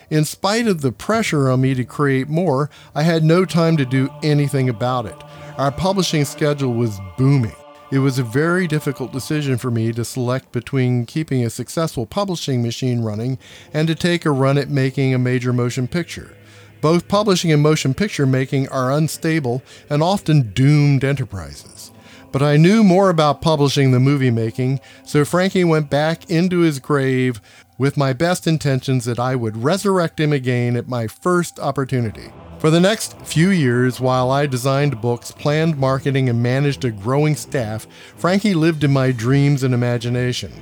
In 0.09 0.25
spite 0.25 0.69
of 0.69 0.83
the 0.83 0.93
pressure 0.93 1.51
on 1.51 1.63
me 1.63 1.75
to 1.75 1.85
create 1.85 2.29
more, 2.29 2.71
I 2.95 3.03
had 3.03 3.25
no 3.25 3.45
time 3.45 3.77
to 3.77 3.85
do 3.85 4.09
anything 4.23 4.69
about 4.69 5.05
it. 5.07 5.17
Our 5.59 5.73
publishing 5.73 6.25
schedule 6.25 6.75
was 6.75 7.01
booming. 7.19 7.57
It 7.91 7.99
was 7.99 8.19
a 8.19 8.25
very 8.25 8.69
difficult 8.69 9.13
decision 9.13 9.59
for 9.59 9.71
me 9.71 9.93
to 9.93 10.05
select 10.05 10.53
between 10.53 11.07
keeping 11.07 11.45
a 11.45 11.51
successful 11.51 12.07
publishing 12.07 12.63
machine 12.63 13.01
running 13.03 13.39
and 13.75 13.89
to 13.89 13.97
take 13.97 14.25
a 14.25 14.31
run 14.31 14.59
at 14.59 14.69
making 14.69 15.13
a 15.13 15.19
major 15.19 15.53
motion 15.53 15.89
picture. 15.89 16.37
Both 16.81 17.09
publishing 17.09 17.51
and 17.51 17.63
motion 17.63 17.93
picture 17.93 18.27
making 18.27 18.69
are 18.69 18.93
unstable 18.93 19.63
and 19.91 20.03
often 20.03 20.53
doomed 20.53 21.03
enterprises. 21.03 21.91
But 22.37 22.45
I 22.45 22.59
knew 22.59 22.85
more 22.85 23.09
about 23.09 23.40
publishing 23.40 23.93
than 23.93 24.02
movie 24.02 24.31
making, 24.31 24.81
so 25.05 25.25
Frankie 25.25 25.64
went 25.64 25.88
back 25.88 26.28
into 26.28 26.59
his 26.59 26.81
grave 26.81 27.40
with 27.78 27.97
my 27.97 28.12
best 28.12 28.47
intentions 28.47 29.07
that 29.07 29.19
I 29.19 29.35
would 29.35 29.57
resurrect 29.57 30.21
him 30.21 30.35
again 30.35 30.76
at 30.76 30.87
my 30.87 31.07
first 31.07 31.59
opportunity. 31.59 32.31
For 32.59 32.69
the 32.69 32.78
next 32.78 33.19
few 33.23 33.49
years, 33.49 34.00
while 34.00 34.31
I 34.31 34.45
designed 34.45 35.00
books, 35.00 35.31
planned 35.31 35.78
marketing, 35.78 36.28
and 36.28 36.43
managed 36.43 36.85
a 36.85 36.90
growing 36.90 37.37
staff, 37.37 37.87
Frankie 38.19 38.52
lived 38.52 38.85
in 38.85 38.93
my 38.93 39.12
dreams 39.12 39.62
and 39.62 39.73
imagination. 39.73 40.52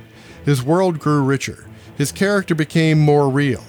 His 0.45 0.63
world 0.63 0.99
grew 0.99 1.23
richer. 1.23 1.65
His 1.97 2.13
character 2.13 2.55
became 2.55 2.99
more 3.01 3.29
real. 3.29 3.65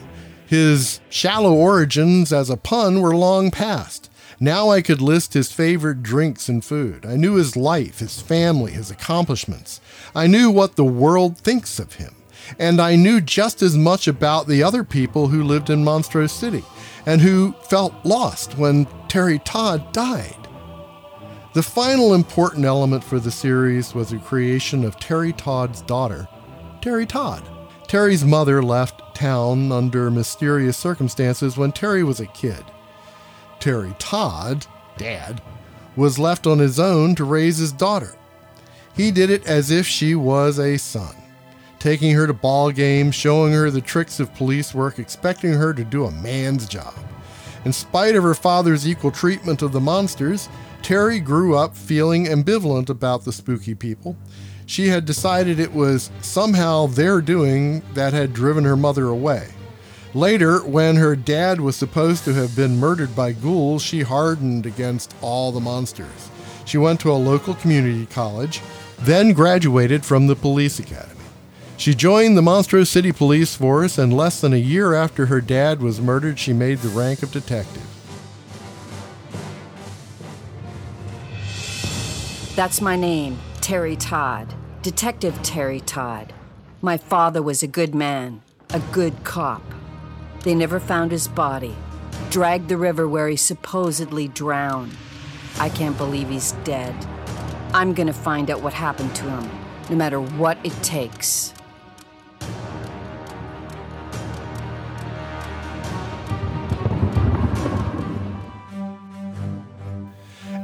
His 0.46 1.00
shallow 1.08 1.54
origins 1.54 2.32
as 2.32 2.50
a 2.50 2.56
pun 2.56 3.00
were 3.00 3.16
long 3.16 3.50
past. 3.50 4.12
Now 4.38 4.70
I 4.70 4.82
could 4.82 5.00
list 5.00 5.32
his 5.32 5.50
favorite 5.50 6.02
drinks 6.02 6.48
and 6.48 6.62
food. 6.64 7.06
I 7.06 7.16
knew 7.16 7.36
his 7.36 7.56
life, 7.56 8.00
his 8.00 8.20
family, 8.20 8.72
his 8.72 8.90
accomplishments. 8.90 9.80
I 10.14 10.26
knew 10.26 10.50
what 10.50 10.76
the 10.76 10.84
world 10.84 11.38
thinks 11.38 11.78
of 11.78 11.94
him. 11.94 12.14
And 12.58 12.80
I 12.80 12.96
knew 12.96 13.20
just 13.20 13.62
as 13.62 13.76
much 13.76 14.06
about 14.06 14.46
the 14.46 14.62
other 14.62 14.84
people 14.84 15.28
who 15.28 15.42
lived 15.42 15.70
in 15.70 15.84
Monstrose 15.84 16.32
City 16.32 16.62
and 17.06 17.20
who 17.20 17.52
felt 17.70 17.94
lost 18.04 18.58
when 18.58 18.86
Terry 19.08 19.38
Todd 19.38 19.92
died. 19.92 20.36
The 21.54 21.62
final 21.62 22.12
important 22.12 22.66
element 22.66 23.02
for 23.02 23.18
the 23.18 23.30
series 23.30 23.94
was 23.94 24.10
the 24.10 24.18
creation 24.18 24.84
of 24.84 24.99
Terry 25.00 25.32
Todd's 25.32 25.80
daughter, 25.80 26.28
Terry 26.82 27.06
Todd. 27.06 27.42
Terry's 27.88 28.25
mother 28.25 28.62
left 28.62 29.14
town 29.14 29.72
under 29.72 30.10
mysterious 30.10 30.76
circumstances 30.76 31.56
when 31.56 31.72
Terry 31.72 32.04
was 32.04 32.20
a 32.20 32.26
kid. 32.26 32.62
Terry 33.60 33.95
Todd, 33.99 34.66
dad, 34.97 35.42
was 35.97 36.19
left 36.19 36.47
on 36.47 36.58
his 36.58 36.78
own 36.78 37.14
to 37.14 37.25
raise 37.25 37.58
his 37.58 37.73
daughter. 37.73 38.14
He 38.95 39.10
did 39.10 39.30
it 39.30 39.47
as 39.47 39.71
if 39.71 39.86
she 39.86 40.14
was 40.14 40.58
a 40.58 40.78
son, 40.78 41.14
taking 41.78 42.14
her 42.14 42.26
to 42.26 42.32
ball 42.32 42.71
games, 42.71 43.14
showing 43.14 43.52
her 43.52 43.71
the 43.71 43.80
tricks 43.80 44.21
of 44.21 44.34
police 44.34 44.75
work, 44.75 44.99
expecting 44.99 45.52
her 45.52 45.75
to 45.75 45.84
do 45.84 46.04
a 46.04 46.10
man's 46.10 46.66
job. 46.69 46.95
In 47.64 47.73
spite 47.73 48.14
of 48.14 48.23
her 48.23 48.34
father's 48.34 48.86
equal 48.86 49.10
treatment 49.10 49.60
of 49.60 49.73
the 49.73 49.80
monsters, 49.80 50.49
Terry 50.82 51.19
grew 51.19 51.56
up 51.56 51.76
feeling 51.76 52.26
ambivalent 52.26 52.88
about 52.88 53.25
the 53.25 53.32
spooky 53.32 53.75
people. 53.75 54.16
She 54.66 54.88
had 54.88 55.04
decided 55.04 55.58
it 55.58 55.73
was 55.73 56.10
somehow 56.21 56.86
their 56.86 57.21
doing 57.21 57.82
that 57.95 58.12
had 58.12 58.32
driven 58.32 58.64
her 58.64 58.76
mother 58.76 59.08
away. 59.08 59.49
Later, 60.16 60.60
when 60.60 60.96
her 60.96 61.14
dad 61.14 61.60
was 61.60 61.76
supposed 61.76 62.24
to 62.24 62.32
have 62.32 62.56
been 62.56 62.78
murdered 62.78 63.14
by 63.14 63.32
ghouls, 63.32 63.82
she 63.82 64.00
hardened 64.00 64.64
against 64.64 65.14
all 65.20 65.52
the 65.52 65.60
monsters. 65.60 66.30
She 66.64 66.78
went 66.78 67.00
to 67.00 67.12
a 67.12 67.20
local 67.20 67.52
community 67.52 68.06
college, 68.06 68.62
then 68.98 69.34
graduated 69.34 70.06
from 70.06 70.26
the 70.26 70.34
police 70.34 70.78
academy. 70.78 71.20
She 71.76 71.94
joined 71.94 72.34
the 72.34 72.40
Monstrose 72.40 72.88
City 72.88 73.12
Police 73.12 73.56
Force, 73.56 73.98
and 73.98 74.10
less 74.10 74.40
than 74.40 74.54
a 74.54 74.56
year 74.56 74.94
after 74.94 75.26
her 75.26 75.42
dad 75.42 75.82
was 75.82 76.00
murdered, 76.00 76.38
she 76.38 76.54
made 76.54 76.78
the 76.78 76.88
rank 76.88 77.22
of 77.22 77.30
detective. 77.30 77.84
That's 82.54 82.80
my 82.80 82.96
name, 82.96 83.38
Terry 83.60 83.96
Todd. 83.96 84.54
Detective 84.80 85.38
Terry 85.42 85.80
Todd. 85.80 86.32
My 86.80 86.96
father 86.96 87.42
was 87.42 87.62
a 87.62 87.66
good 87.66 87.94
man, 87.94 88.40
a 88.70 88.80
good 88.80 89.22
cop. 89.22 89.75
They 90.47 90.54
never 90.54 90.78
found 90.78 91.11
his 91.11 91.26
body. 91.26 91.75
Dragged 92.30 92.69
the 92.69 92.76
river 92.76 93.09
where 93.09 93.26
he 93.26 93.35
supposedly 93.35 94.28
drowned. 94.28 94.97
I 95.59 95.69
can't 95.69 95.99
believe 95.99 96.28
he's 96.28 96.52
dead. 96.63 96.95
I'm 97.75 97.93
gonna 97.93 98.13
find 98.13 98.49
out 98.49 98.63
what 98.63 98.73
happened 98.73 99.13
to 99.17 99.25
him, 99.25 99.50
no 99.91 99.97
matter 99.97 100.21
what 100.21 100.56
it 100.63 100.73
takes. 100.85 101.52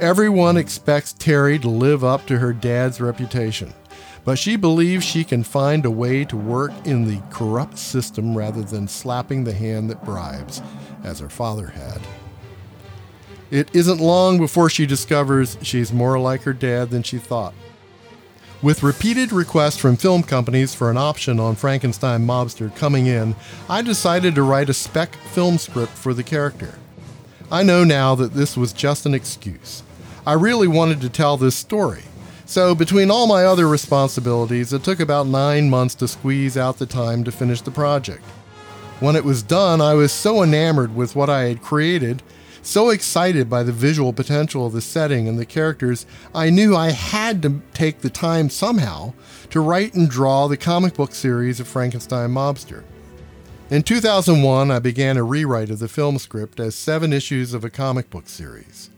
Everyone 0.01 0.57
expects 0.57 1.12
Terry 1.12 1.59
to 1.59 1.68
live 1.68 2.05
up 2.05 2.25
to 2.27 2.38
her 2.38 2.53
dad's 2.53 3.01
reputation, 3.01 3.75
but 4.24 4.38
she 4.38 4.56
believes 4.56 5.04
she 5.04 5.24
can 5.24 5.42
find 5.42 5.85
a 5.85 5.90
way 5.90 6.24
to 6.24 6.37
work 6.37 6.72
in 6.85 7.06
the 7.06 7.22
corrupt 7.30 7.78
system 7.78 8.37
rather 8.37 8.62
than 8.62 8.87
slapping 8.87 9.44
the 9.44 9.52
hand 9.52 9.90
that 9.90 10.04
bribes, 10.04 10.62
as 11.02 11.18
her 11.18 11.28
father 11.28 11.68
had. 11.68 12.00
It 13.50 13.68
isn't 13.74 14.00
long 14.00 14.38
before 14.38 14.70
she 14.70 14.87
discovers 14.87 15.58
she's 15.61 15.92
more 15.92 16.18
like 16.18 16.42
her 16.42 16.52
dad 16.52 16.90
than 16.90 17.02
she 17.02 17.18
thought. 17.18 17.54
With 18.62 18.85
repeated 18.85 19.32
requests 19.32 19.76
from 19.76 19.96
film 19.96 20.22
companies 20.22 20.72
for 20.72 20.88
an 20.88 20.96
option 20.96 21.40
on 21.40 21.56
Frankenstein 21.56 22.24
Mobster 22.24 22.74
coming 22.76 23.06
in, 23.06 23.35
I 23.68 23.82
decided 23.82 24.37
to 24.37 24.42
write 24.44 24.70
a 24.70 24.74
spec 24.74 25.16
film 25.16 25.58
script 25.58 25.92
for 25.92 26.14
the 26.14 26.22
character. 26.22 26.78
I 27.50 27.64
know 27.64 27.82
now 27.82 28.14
that 28.14 28.35
this 28.35 28.56
was 28.56 28.72
just 28.72 29.04
an 29.04 29.14
excuse. 29.14 29.82
I 30.24 30.35
really 30.35 30.68
wanted 30.68 31.00
to 31.00 31.11
tell 31.11 31.37
this 31.37 31.56
story. 31.56 32.04
So, 32.44 32.74
between 32.74 33.11
all 33.11 33.26
my 33.26 33.44
other 33.44 33.68
responsibilities, 33.68 34.72
it 34.72 34.83
took 34.83 35.00
about 35.00 35.26
nine 35.26 35.70
months 35.70 35.94
to 35.96 36.09
squeeze 36.09 36.57
out 36.57 36.78
the 36.78 36.87
time 36.87 37.24
to 37.24 37.33
finish 37.33 37.61
the 37.61 37.70
project. 37.70 38.24
When 39.00 39.16
it 39.16 39.24
was 39.24 39.42
done, 39.42 39.81
I 39.81 39.94
was 39.94 40.12
so 40.12 40.42
enamored 40.42 40.94
with 40.94 41.16
what 41.16 41.31
I 41.31 41.44
had 41.44 41.62
created, 41.62 42.22
so 42.62 42.90
excited 42.90 43.50
by 43.50 43.64
the 43.64 43.72
visual 43.72 44.12
potential 44.12 44.66
of 44.66 44.72
the 44.72 44.81
setting 44.81 45.26
and 45.26 45.38
the 45.38 45.44
characters, 45.44 46.07
I 46.33 46.48
knew 46.50 46.76
I 46.76 46.90
had 46.90 47.42
to 47.42 47.61
take 47.74 48.00
the 48.00 48.11
time 48.11 48.48
somehow 48.48 49.14
to 49.50 49.61
write 49.61 49.94
and 49.94 50.09
draw 50.09 50.46
the 50.46 50.57
comic 50.57 50.94
book 50.94 51.12
series 51.12 51.59
of 51.59 51.66
Frankenstein 51.66 52.31
Mobster. 52.31 52.85
In 53.68 53.83
2001, 53.83 54.70
I 54.70 54.78
began 54.78 55.16
a 55.16 55.24
rewrite 55.24 55.70
of 55.70 55.81
the 55.81 55.88
film 55.88 56.18
script 56.18 56.61
as 56.61 56.76
seven 56.76 57.12
issues 57.12 57.55
of 57.55 57.64
a 57.64 57.70
comic 57.70 58.11
book 58.11 58.28
series. 58.28 58.90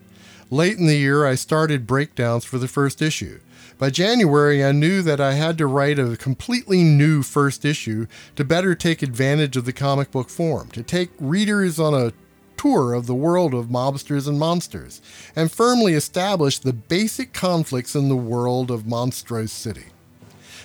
Late 0.54 0.78
in 0.78 0.86
the 0.86 0.94
year, 0.94 1.26
I 1.26 1.34
started 1.34 1.84
breakdowns 1.84 2.44
for 2.44 2.58
the 2.58 2.68
first 2.68 3.02
issue. 3.02 3.40
By 3.76 3.90
January, 3.90 4.64
I 4.64 4.70
knew 4.70 5.02
that 5.02 5.20
I 5.20 5.32
had 5.32 5.58
to 5.58 5.66
write 5.66 5.98
a 5.98 6.16
completely 6.16 6.84
new 6.84 7.24
first 7.24 7.64
issue 7.64 8.06
to 8.36 8.44
better 8.44 8.76
take 8.76 9.02
advantage 9.02 9.56
of 9.56 9.64
the 9.64 9.72
comic 9.72 10.12
book 10.12 10.30
form, 10.30 10.68
to 10.68 10.84
take 10.84 11.10
readers 11.18 11.80
on 11.80 11.92
a 11.92 12.12
tour 12.56 12.94
of 12.94 13.08
the 13.08 13.16
world 13.16 13.52
of 13.52 13.66
mobsters 13.66 14.28
and 14.28 14.38
monsters, 14.38 15.02
and 15.34 15.50
firmly 15.50 15.94
establish 15.94 16.60
the 16.60 16.72
basic 16.72 17.32
conflicts 17.32 17.96
in 17.96 18.08
the 18.08 18.14
world 18.14 18.70
of 18.70 18.86
Monstrose 18.86 19.50
City. 19.50 19.86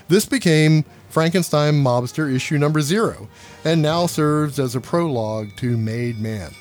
This 0.08 0.28
became 0.28 0.86
Frankenstein 1.10 1.84
Mobster 1.84 2.32
issue 2.32 2.60
number 2.60 2.82
zero, 2.82 3.28
and 3.66 3.82
now 3.82 4.06
serves 4.06 4.60
as 4.60 4.76
a 4.76 4.82
prologue 4.82 5.56
to 5.56 5.78
Made 5.78 6.20
Man. 6.20 6.52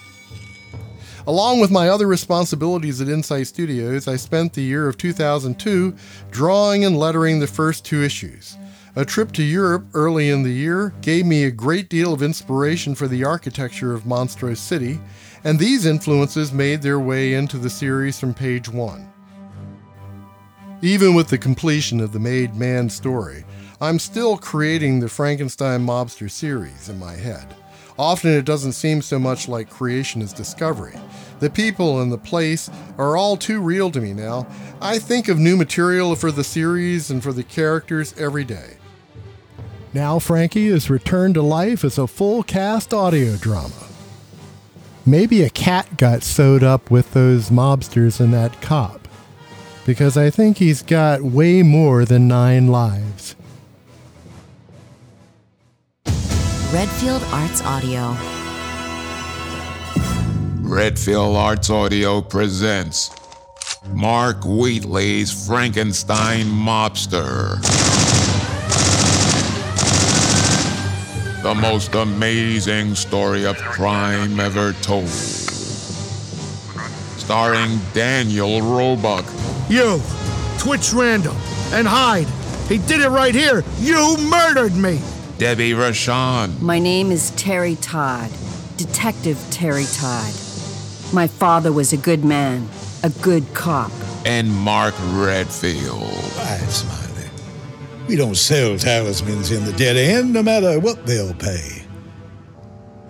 Along 1.28 1.60
with 1.60 1.70
my 1.70 1.90
other 1.90 2.06
responsibilities 2.06 3.02
at 3.02 3.08
Insight 3.10 3.48
Studios, 3.48 4.08
I 4.08 4.16
spent 4.16 4.54
the 4.54 4.62
year 4.62 4.88
of 4.88 4.96
2002 4.96 5.94
drawing 6.30 6.86
and 6.86 6.96
lettering 6.96 7.38
the 7.38 7.46
first 7.46 7.84
two 7.84 8.02
issues. 8.02 8.56
A 8.96 9.04
trip 9.04 9.32
to 9.32 9.42
Europe 9.42 9.84
early 9.92 10.30
in 10.30 10.42
the 10.42 10.54
year 10.54 10.94
gave 11.02 11.26
me 11.26 11.44
a 11.44 11.50
great 11.50 11.90
deal 11.90 12.14
of 12.14 12.22
inspiration 12.22 12.94
for 12.94 13.06
the 13.06 13.24
architecture 13.24 13.92
of 13.92 14.06
Monstrose 14.06 14.58
City, 14.58 14.98
and 15.44 15.58
these 15.58 15.84
influences 15.84 16.50
made 16.50 16.80
their 16.80 16.98
way 16.98 17.34
into 17.34 17.58
the 17.58 17.68
series 17.68 18.18
from 18.18 18.32
page 18.32 18.70
one. 18.70 19.12
Even 20.80 21.14
with 21.14 21.28
the 21.28 21.36
completion 21.36 22.00
of 22.00 22.12
the 22.12 22.18
Made 22.18 22.54
Man 22.54 22.88
story, 22.88 23.44
I'm 23.82 23.98
still 23.98 24.38
creating 24.38 25.00
the 25.00 25.10
Frankenstein 25.10 25.84
Mobster 25.84 26.30
series 26.30 26.88
in 26.88 26.98
my 26.98 27.12
head. 27.12 27.54
Often 27.98 28.30
it 28.30 28.44
doesn't 28.44 28.72
seem 28.72 29.02
so 29.02 29.18
much 29.18 29.48
like 29.48 29.68
creation 29.68 30.22
as 30.22 30.32
discovery. 30.32 30.94
The 31.40 31.50
people 31.50 32.00
and 32.00 32.12
the 32.12 32.18
place 32.18 32.70
are 32.96 33.16
all 33.16 33.36
too 33.36 33.60
real 33.60 33.90
to 33.90 34.00
me 34.00 34.12
now. 34.12 34.46
I 34.80 34.98
think 34.98 35.28
of 35.28 35.38
new 35.38 35.56
material 35.56 36.14
for 36.14 36.30
the 36.30 36.44
series 36.44 37.10
and 37.10 37.22
for 37.22 37.32
the 37.32 37.42
characters 37.42 38.14
every 38.18 38.44
day. 38.44 38.76
Now 39.92 40.18
Frankie 40.18 40.68
is 40.68 40.90
returned 40.90 41.34
to 41.34 41.42
life 41.42 41.84
as 41.84 41.98
a 41.98 42.06
full 42.06 42.42
cast 42.42 42.94
audio 42.94 43.36
drama. 43.36 43.88
Maybe 45.04 45.42
a 45.42 45.50
cat 45.50 45.96
got 45.96 46.22
sewed 46.22 46.62
up 46.62 46.90
with 46.90 47.14
those 47.14 47.50
mobsters 47.50 48.20
and 48.20 48.32
that 48.34 48.60
cop. 48.60 49.08
Because 49.86 50.18
I 50.18 50.28
think 50.28 50.58
he's 50.58 50.82
got 50.82 51.22
way 51.22 51.62
more 51.62 52.04
than 52.04 52.28
nine 52.28 52.68
lives. 52.68 53.34
Redfield 56.70 57.22
Arts 57.32 57.62
Audio. 57.62 58.14
Redfield 60.60 61.34
Arts 61.34 61.70
Audio 61.70 62.20
presents 62.20 63.10
Mark 63.94 64.44
Wheatley's 64.44 65.46
Frankenstein 65.46 66.44
Mobster. 66.44 67.58
The 71.42 71.54
most 71.54 71.94
amazing 71.94 72.94
story 72.96 73.46
of 73.46 73.56
crime 73.56 74.38
ever 74.38 74.74
told. 74.82 75.08
Starring 77.16 77.80
Daniel 77.94 78.60
Roebuck. 78.60 79.24
You, 79.70 80.02
Twitch 80.58 80.92
Randall, 80.92 81.36
and 81.72 81.88
Hyde. 81.88 82.28
He 82.68 82.76
did 82.76 83.00
it 83.00 83.08
right 83.08 83.34
here. 83.34 83.64
You 83.78 84.18
murdered 84.18 84.76
me. 84.76 85.00
Debbie 85.38 85.70
Rochon. 85.70 86.60
My 86.60 86.80
name 86.80 87.12
is 87.12 87.30
Terry 87.36 87.76
Todd, 87.76 88.28
Detective 88.76 89.40
Terry 89.52 89.84
Todd. 89.92 90.34
My 91.12 91.28
father 91.28 91.72
was 91.72 91.92
a 91.92 91.96
good 91.96 92.24
man, 92.24 92.68
a 93.04 93.10
good 93.22 93.54
cop. 93.54 93.92
And 94.26 94.52
Mark 94.52 94.96
Redfield. 95.12 96.00
Quiet, 96.34 96.68
Smiley. 96.68 97.30
We 98.08 98.16
don't 98.16 98.36
sell 98.36 98.76
talismans 98.76 99.52
in 99.52 99.64
the 99.64 99.72
dead 99.74 99.96
end, 99.96 100.32
no 100.32 100.42
matter 100.42 100.80
what 100.80 101.06
they'll 101.06 101.34
pay. 101.34 101.84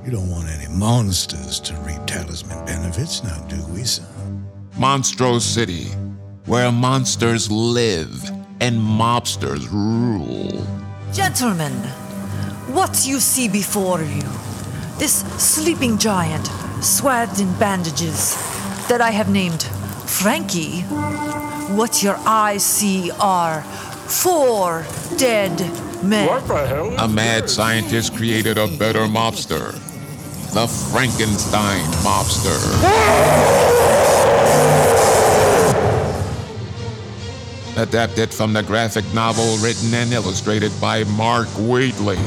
You 0.05 0.11
don't 0.11 0.29
want 0.31 0.51
any 0.51 0.69
monsters 0.69 1.59
to 1.61 1.75
reap 1.77 2.05
talisman 2.07 2.62
benefits, 2.67 3.25
now 3.25 3.43
do 3.45 3.57
we, 3.73 3.85
son? 3.85 4.47
Monstrose 4.77 5.47
City, 5.47 5.85
where 6.45 6.71
monsters 6.71 7.51
live 7.51 8.23
and 8.61 8.79
mobsters 8.79 9.67
rule. 9.73 10.67
Gentlemen, 11.14 11.73
what 12.68 13.07
you 13.07 13.18
see 13.18 13.48
before 13.48 14.02
you, 14.02 14.22
this 14.98 15.20
sleeping 15.38 15.96
giant 15.98 16.46
swathed 16.83 17.40
in 17.40 17.52
bandages 17.59 18.37
that 18.88 19.00
I 19.00 19.11
have 19.11 19.31
named 19.31 19.62
Frankie, 20.07 20.83
what 21.74 22.02
your 22.02 22.16
eyes 22.26 22.64
see 22.64 23.11
are 23.20 23.62
four 23.62 24.85
dead 25.16 25.59
men. 26.02 26.28
What 26.28 26.46
the 26.48 26.66
hell? 26.66 26.94
A 26.98 27.09
mad 27.09 27.48
scientist 27.48 28.14
created 28.16 28.59
a 28.59 28.66
better 28.78 29.00
mobster. 29.00 29.72
The 30.54 30.66
Frankenstein 30.90 31.85
Mobster. 32.02 32.59
Adapted 37.76 38.33
from 38.33 38.52
the 38.52 38.62
graphic 38.62 39.04
novel 39.14 39.57
written 39.59 39.94
and 39.94 40.12
illustrated 40.12 40.72
by 40.81 41.04
Mark 41.04 41.48
Wheatley. 41.59 42.18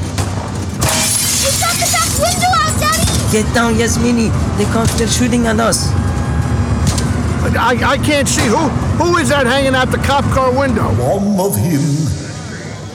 He's 1.82 1.90
got 1.90 2.06
the 2.06 2.22
back 2.22 2.22
window 2.22 2.50
out, 2.62 2.74
Daddy! 2.78 3.04
Get 3.34 3.46
down, 3.54 3.74
Yasmini. 3.74 4.30
The 4.56 4.64
cops 4.72 5.00
are 5.00 5.08
shooting 5.08 5.46
at 5.46 5.58
us. 5.58 5.90
I, 7.42 7.74
I 7.84 7.98
can't 7.98 8.28
see 8.28 8.46
who 8.46 8.70
who 9.02 9.16
is 9.18 9.28
that 9.30 9.46
hanging 9.46 9.74
out 9.74 9.90
the 9.90 9.98
cop 9.98 10.24
car 10.32 10.56
window. 10.56 10.84
One 10.94 11.40
of 11.40 11.56
him, 11.56 11.82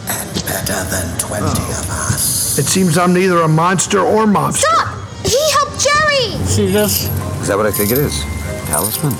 and 0.07 0.29
better 0.47 0.79
than 0.87 1.19
twenty 1.19 1.45
oh. 1.45 1.83
of 1.83 1.89
us. 1.89 2.57
It 2.57 2.65
seems 2.65 2.97
I'm 2.97 3.13
neither 3.13 3.41
a 3.41 3.47
monster 3.47 3.99
or 3.99 4.25
mobster. 4.25 4.63
Stop! 4.63 4.87
He 5.25 5.37
helped 5.51 5.79
Jerry! 5.83 6.45
See 6.45 6.71
this? 6.71 7.09
Is 7.41 7.49
that 7.49 7.57
what 7.57 7.65
I 7.65 7.71
think 7.71 7.91
it 7.91 7.97
is? 7.97 8.23
Talisman? 8.67 9.13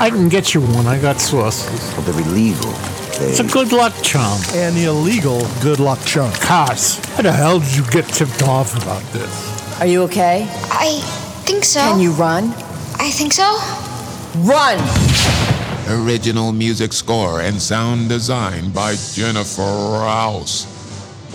I 0.00 0.10
can 0.10 0.28
get 0.28 0.54
you 0.54 0.60
one. 0.60 0.86
I 0.86 1.00
got 1.00 1.20
sauces. 1.20 1.80
Well, 1.96 2.02
they're 2.02 2.20
illegal. 2.28 2.72
They... 3.18 3.30
It's 3.30 3.40
a 3.40 3.44
good 3.44 3.72
luck 3.72 3.94
charm. 4.02 4.40
An 4.54 4.76
illegal 4.76 5.40
good 5.60 5.80
luck 5.80 6.00
charm. 6.04 6.32
Cos, 6.34 6.98
how 7.16 7.22
the 7.22 7.32
hell 7.32 7.58
did 7.58 7.74
you 7.74 7.84
get 7.90 8.06
tipped 8.06 8.42
off 8.42 8.80
about 8.80 9.02
this? 9.12 9.80
Are 9.80 9.86
you 9.86 10.02
okay? 10.04 10.46
I 10.70 11.00
think 11.44 11.64
so. 11.64 11.80
Can 11.80 12.00
you 12.00 12.12
run? 12.12 12.44
I 13.00 13.10
think 13.10 13.32
so. 13.32 13.58
Run! 14.42 14.78
Original 15.88 16.52
music 16.52 16.92
score 16.92 17.40
and 17.40 17.60
sound 17.60 18.08
design 18.08 18.70
by 18.70 18.94
Jennifer 19.14 19.62
Rouse. 19.62 20.66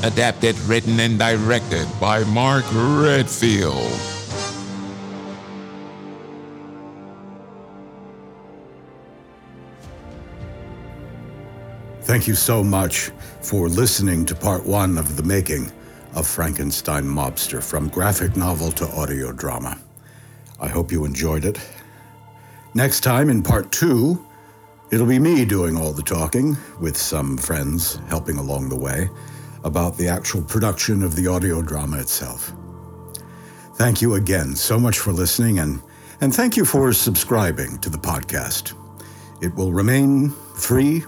Adapted, 0.04 0.58
written, 0.62 1.00
and 1.00 1.18
directed 1.20 1.88
by 2.00 2.24
Mark 2.26 2.66
Redfield. 2.74 4.13
Thank 12.04 12.28
you 12.28 12.36
so 12.36 12.66
much 12.66 13.12
for 13.42 13.70
listening 13.70 14.26
to 14.26 14.36
part 14.36 14.66
one 14.66 14.98
of 14.98 15.16
the 15.16 15.24
making 15.24 15.72
of 16.16 16.28
Frankenstein 16.28 17.06
Mobster 17.06 17.64
from 17.64 17.88
graphic 17.88 18.36
novel 18.36 18.74
to 18.74 18.86
audio 18.90 19.32
drama. 19.32 19.80
I 20.60 20.68
hope 20.68 20.92
you 20.92 21.06
enjoyed 21.06 21.46
it. 21.46 21.58
Next 22.74 23.02
time, 23.02 23.30
in 23.30 23.42
part 23.42 23.72
two, 23.72 24.24
it'll 24.92 25.08
be 25.08 25.18
me 25.18 25.46
doing 25.46 25.78
all 25.78 25.94
the 25.94 26.04
talking, 26.04 26.58
with 26.82 26.98
some 26.98 27.38
friends 27.38 28.02
helping 28.10 28.38
along 28.38 28.68
the 28.68 28.78
way, 28.78 29.10
about 29.64 29.98
the 29.98 30.10
actual 30.10 30.42
production 30.42 31.04
of 31.04 31.16
the 31.16 31.28
audio 31.28 31.62
drama 31.62 32.00
itself. 32.00 32.52
Thank 33.76 34.02
you 34.02 34.16
again 34.16 34.58
so 34.58 34.78
much 34.78 35.00
for 35.00 35.14
listening, 35.14 35.60
and, 35.60 35.82
and 36.20 36.36
thank 36.36 36.58
you 36.58 36.66
for 36.66 36.92
subscribing 36.92 37.78
to 37.78 37.90
the 37.90 37.98
podcast. 37.98 38.74
It 39.42 39.56
will 39.56 39.72
remain 39.72 40.32
free 40.58 41.06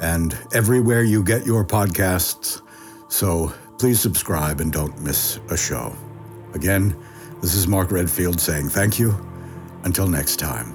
and 0.00 0.38
everywhere 0.52 1.02
you 1.02 1.22
get 1.22 1.46
your 1.46 1.64
podcasts, 1.64 2.62
so 3.08 3.52
please 3.78 4.00
subscribe 4.00 4.60
and 4.60 4.72
don't 4.72 5.00
miss 5.00 5.38
a 5.50 5.56
show. 5.56 5.94
Again, 6.54 6.96
this 7.42 7.54
is 7.54 7.68
Mark 7.68 7.90
Redfield 7.90 8.40
saying 8.40 8.68
thank 8.68 8.98
you. 8.98 9.14
Until 9.84 10.08
next 10.08 10.36
time. 10.36 10.74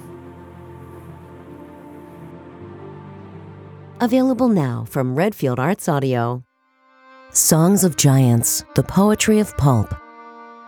Available 4.00 4.48
now 4.48 4.84
from 4.88 5.14
Redfield 5.14 5.60
Arts 5.60 5.88
Audio. 5.88 6.44
Songs 7.30 7.84
of 7.84 7.96
Giants, 7.96 8.64
The 8.74 8.82
Poetry 8.82 9.38
of 9.38 9.56
Pulp. 9.56 9.94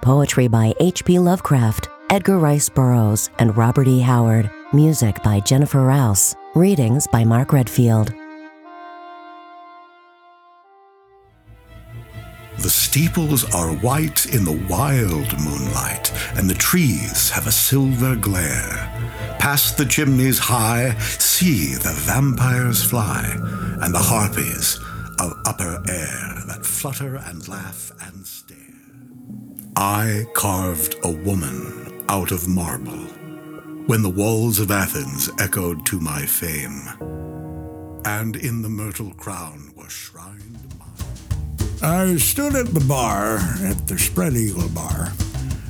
Poetry 0.02 0.46
by 0.46 0.74
H.P. 0.78 1.18
Lovecraft, 1.18 1.88
Edgar 2.10 2.38
Rice 2.38 2.68
Burroughs, 2.68 3.30
and 3.38 3.56
Robert 3.56 3.88
E. 3.88 4.00
Howard. 4.00 4.50
Music 4.72 5.22
by 5.22 5.40
Jennifer 5.40 5.82
Rouse. 5.82 6.36
Readings 6.54 7.06
by 7.08 7.24
Mark 7.24 7.52
Redfield. 7.52 8.14
The 12.58 12.70
steeples 12.70 13.44
are 13.54 13.72
white 13.74 14.26
in 14.26 14.44
the 14.44 14.66
wild 14.68 15.38
moonlight, 15.38 16.12
and 16.36 16.48
the 16.48 16.54
trees 16.54 17.30
have 17.30 17.46
a 17.46 17.52
silver 17.52 18.16
glare. 18.16 18.90
Past 19.38 19.76
the 19.76 19.84
chimneys 19.84 20.38
high, 20.38 20.96
see 21.18 21.74
the 21.74 21.92
vampires 21.92 22.82
fly, 22.82 23.24
and 23.82 23.94
the 23.94 23.98
harpies 23.98 24.78
of 25.18 25.32
upper 25.44 25.82
air 25.88 26.42
that 26.46 26.64
flutter 26.64 27.16
and 27.16 27.46
laugh 27.48 27.92
and 28.00 28.26
stare. 28.26 28.58
I 29.76 30.24
carved 30.34 30.96
a 31.02 31.10
woman 31.10 32.04
out 32.08 32.30
of 32.30 32.48
marble 32.48 33.06
when 33.86 34.02
the 34.02 34.10
walls 34.10 34.60
of 34.60 34.70
Athens 34.70 35.28
echoed 35.38 35.84
to 35.86 36.00
my 36.00 36.24
fame, 36.24 36.88
and 38.06 38.36
in 38.36 38.62
the 38.62 38.68
myrtle 38.68 39.12
crown 39.14 39.72
was 39.76 39.92
shrined 39.92 40.53
I 41.84 42.16
stood 42.16 42.54
at 42.54 42.72
the 42.72 42.80
bar, 42.80 43.36
at 43.62 43.86
the 43.86 43.98
Spread 43.98 44.32
Eagle 44.32 44.70
Bar, 44.70 45.12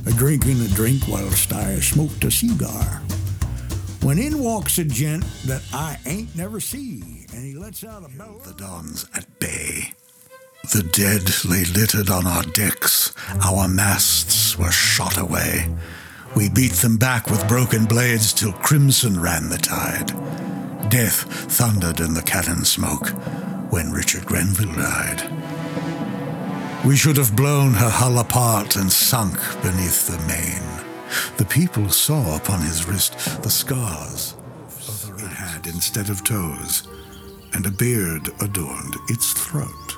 a 0.05 0.11
drinking 0.11 0.61
a 0.61 0.69
drink 0.69 1.09
whilst 1.09 1.51
I 1.51 1.81
smoked 1.81 2.23
a 2.23 2.31
cigar. 2.31 3.01
When 4.01 4.17
in 4.17 4.39
walks 4.39 4.77
a 4.77 4.85
gent 4.85 5.25
that 5.45 5.61
I 5.73 5.97
ain't 6.05 6.33
never 6.33 6.61
see, 6.61 7.25
and 7.33 7.43
he 7.43 7.53
lets 7.53 7.83
out 7.83 8.05
a 8.05 8.17
belt. 8.17 8.45
The 8.45 8.53
dons 8.53 9.05
at 9.13 9.39
bay. 9.39 9.91
The 10.71 10.83
dead 10.83 11.29
lay 11.43 11.65
littered 11.65 12.09
on 12.09 12.25
our 12.25 12.43
decks. 12.43 13.11
Our 13.43 13.67
masts 13.67 14.57
were 14.57 14.71
shot 14.71 15.17
away. 15.17 15.67
We 16.33 16.47
beat 16.47 16.71
them 16.71 16.95
back 16.95 17.29
with 17.29 17.45
broken 17.49 17.83
blades 17.83 18.31
till 18.31 18.53
crimson 18.53 19.19
ran 19.19 19.49
the 19.49 19.57
tide. 19.57 20.13
Death 20.89 21.23
thundered 21.51 21.99
in 21.99 22.13
the 22.13 22.21
cannon 22.21 22.63
smoke 22.63 23.09
when 23.69 23.91
Richard 23.91 24.25
Grenville 24.25 24.75
died. 24.75 25.44
We 26.85 26.95
should 26.95 27.17
have 27.17 27.35
blown 27.35 27.73
her 27.73 27.89
hull 27.89 28.19
apart 28.19 28.75
and 28.75 28.91
sunk 28.91 29.39
beneath 29.63 30.05
the 30.05 30.19
main. 30.27 30.61
The 31.37 31.45
people 31.45 31.89
saw 31.89 32.35
upon 32.35 32.61
his 32.61 32.87
wrist 32.87 33.17
the 33.41 33.49
scars 33.49 34.35
it 35.17 35.31
had 35.31 35.65
instead 35.65 36.09
of 36.09 36.23
toes, 36.23 36.87
and 37.53 37.65
a 37.65 37.71
beard 37.71 38.29
adorned 38.41 38.95
its 39.09 39.33
throat. 39.33 39.95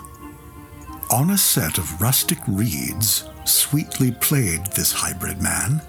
On 1.11 1.31
a 1.31 1.37
set 1.37 1.77
of 1.77 2.01
rustic 2.01 2.39
reeds, 2.47 3.25
sweetly 3.43 4.11
played 4.11 4.65
this 4.67 4.91
hybrid 4.91 5.41
man. 5.41 5.81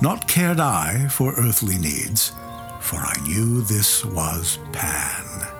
Not 0.00 0.28
cared 0.28 0.60
I 0.60 1.08
for 1.08 1.34
earthly 1.34 1.76
needs, 1.76 2.32
for 2.80 2.96
I 2.96 3.14
knew 3.26 3.62
this 3.62 4.04
was 4.04 4.58
Pan. 4.72 5.55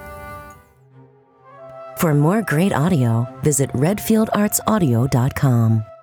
For 1.97 2.15
more 2.15 2.43
great 2.43 2.73
audio, 2.73 3.27
visit 3.43 3.73
redfieldartsaudio.com. 3.73 5.96